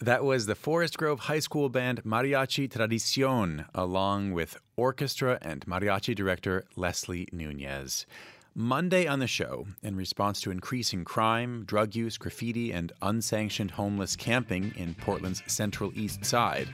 That 0.00 0.24
was 0.24 0.46
the 0.46 0.56
Forest 0.56 0.98
Grove 0.98 1.20
High 1.20 1.38
School 1.38 1.68
band 1.68 2.02
Mariachi 2.02 2.68
Tradicion, 2.68 3.66
along 3.72 4.32
with 4.32 4.56
orchestra 4.76 5.38
and 5.40 5.64
mariachi 5.64 6.14
director 6.14 6.64
Lesslie 6.76 7.30
Nuñez. 7.30 8.04
Monday 8.54 9.06
on 9.06 9.18
the 9.18 9.26
show, 9.26 9.66
in 9.82 9.96
response 9.96 10.38
to 10.42 10.50
increasing 10.50 11.06
crime, 11.06 11.64
drug 11.64 11.94
use, 11.94 12.18
graffiti, 12.18 12.70
and 12.70 12.92
unsanctioned 13.00 13.70
homeless 13.70 14.14
camping 14.14 14.74
in 14.76 14.94
Portland's 14.94 15.42
Central 15.46 15.90
East 15.94 16.22
Side, 16.22 16.68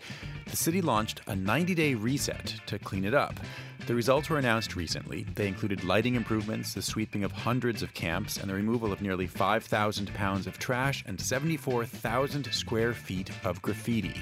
the 0.51 0.57
city 0.57 0.83
launched 0.83 1.21
a 1.29 1.37
90 1.37 1.77
day 1.77 1.95
reset 1.95 2.53
to 2.67 2.81
clean 2.81 3.05
it 3.05 3.15
up. 3.15 3.39
The 3.87 3.95
results 3.95 4.29
were 4.29 4.39
announced 4.39 4.75
recently. 4.75 5.25
They 5.37 5.47
included 5.47 5.85
lighting 5.85 6.17
improvements, 6.17 6.75
the 6.75 6.83
sweeping 6.83 7.23
of 7.23 7.31
hundreds 7.31 7.81
of 7.81 7.95
camps, 7.95 8.39
and 8.39 8.51
the 8.51 8.55
removal 8.55 8.93
of 8.93 9.01
nearly 9.01 9.29
5,000 9.29 10.13
pounds 10.15 10.49
of 10.49 10.59
trash 10.59 11.05
and 11.07 11.21
74,000 11.21 12.53
square 12.53 12.93
feet 12.93 13.31
of 13.45 13.63
graffiti. 13.63 14.21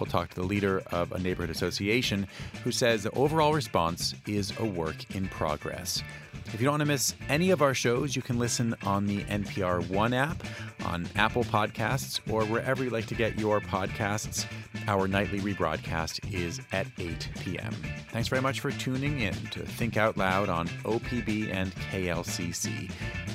We'll 0.00 0.10
talk 0.10 0.30
to 0.30 0.40
the 0.40 0.46
leader 0.46 0.82
of 0.90 1.12
a 1.12 1.20
neighborhood 1.20 1.54
association 1.54 2.26
who 2.64 2.72
says 2.72 3.04
the 3.04 3.12
overall 3.12 3.54
response 3.54 4.12
is 4.26 4.52
a 4.58 4.64
work 4.64 5.14
in 5.14 5.28
progress. 5.28 6.02
If 6.52 6.60
you 6.60 6.64
don't 6.64 6.74
want 6.74 6.80
to 6.82 6.86
miss 6.86 7.14
any 7.28 7.50
of 7.50 7.60
our 7.60 7.74
shows, 7.74 8.14
you 8.14 8.22
can 8.22 8.38
listen 8.38 8.74
on 8.84 9.06
the 9.06 9.24
NPR 9.24 9.88
One 9.90 10.14
app, 10.14 10.42
on 10.84 11.06
Apple 11.16 11.44
Podcasts, 11.44 12.20
or 12.32 12.44
wherever 12.44 12.84
you 12.84 12.90
like 12.90 13.06
to 13.06 13.14
get 13.14 13.38
your 13.38 13.60
podcasts. 13.60 14.46
Our 14.86 15.08
nightly 15.08 15.40
rebroadcast 15.40 16.32
is 16.32 16.60
at 16.72 16.86
8 16.98 17.28
p.m. 17.40 17.74
Thanks 18.10 18.28
very 18.28 18.40
much 18.40 18.60
for 18.60 18.70
tuning 18.70 19.20
in 19.20 19.34
to 19.34 19.66
Think 19.66 19.96
Out 19.96 20.16
Loud 20.16 20.48
on 20.48 20.68
OPB 20.84 21.52
and 21.52 21.74
KLCC. 21.74 22.90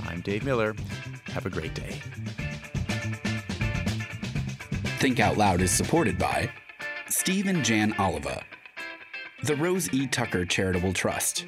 I'm 0.08 0.21
Dave 0.21 0.45
Miller. 0.45 0.74
Have 1.26 1.45
a 1.45 1.50
great 1.50 1.76
day. 1.76 2.02
Think 5.00 5.19
Out 5.19 5.38
Loud 5.38 5.62
is 5.62 5.71
supported 5.71 6.17
by 6.17 6.50
Steve 7.08 7.47
and 7.47 7.65
Jan 7.65 7.93
Oliva, 8.00 8.41
the 9.43 9.56
Rose 9.58 9.93
E. 9.93 10.08
Tucker 10.08 10.45
Charitable 10.45 10.93
Trust, 10.93 11.45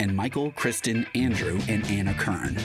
and 0.00 0.14
Michael, 0.14 0.52
Kristen, 0.52 1.06
Andrew, 1.14 1.60
and 1.68 1.84
Anna 1.86 2.14
Kern. 2.14 2.56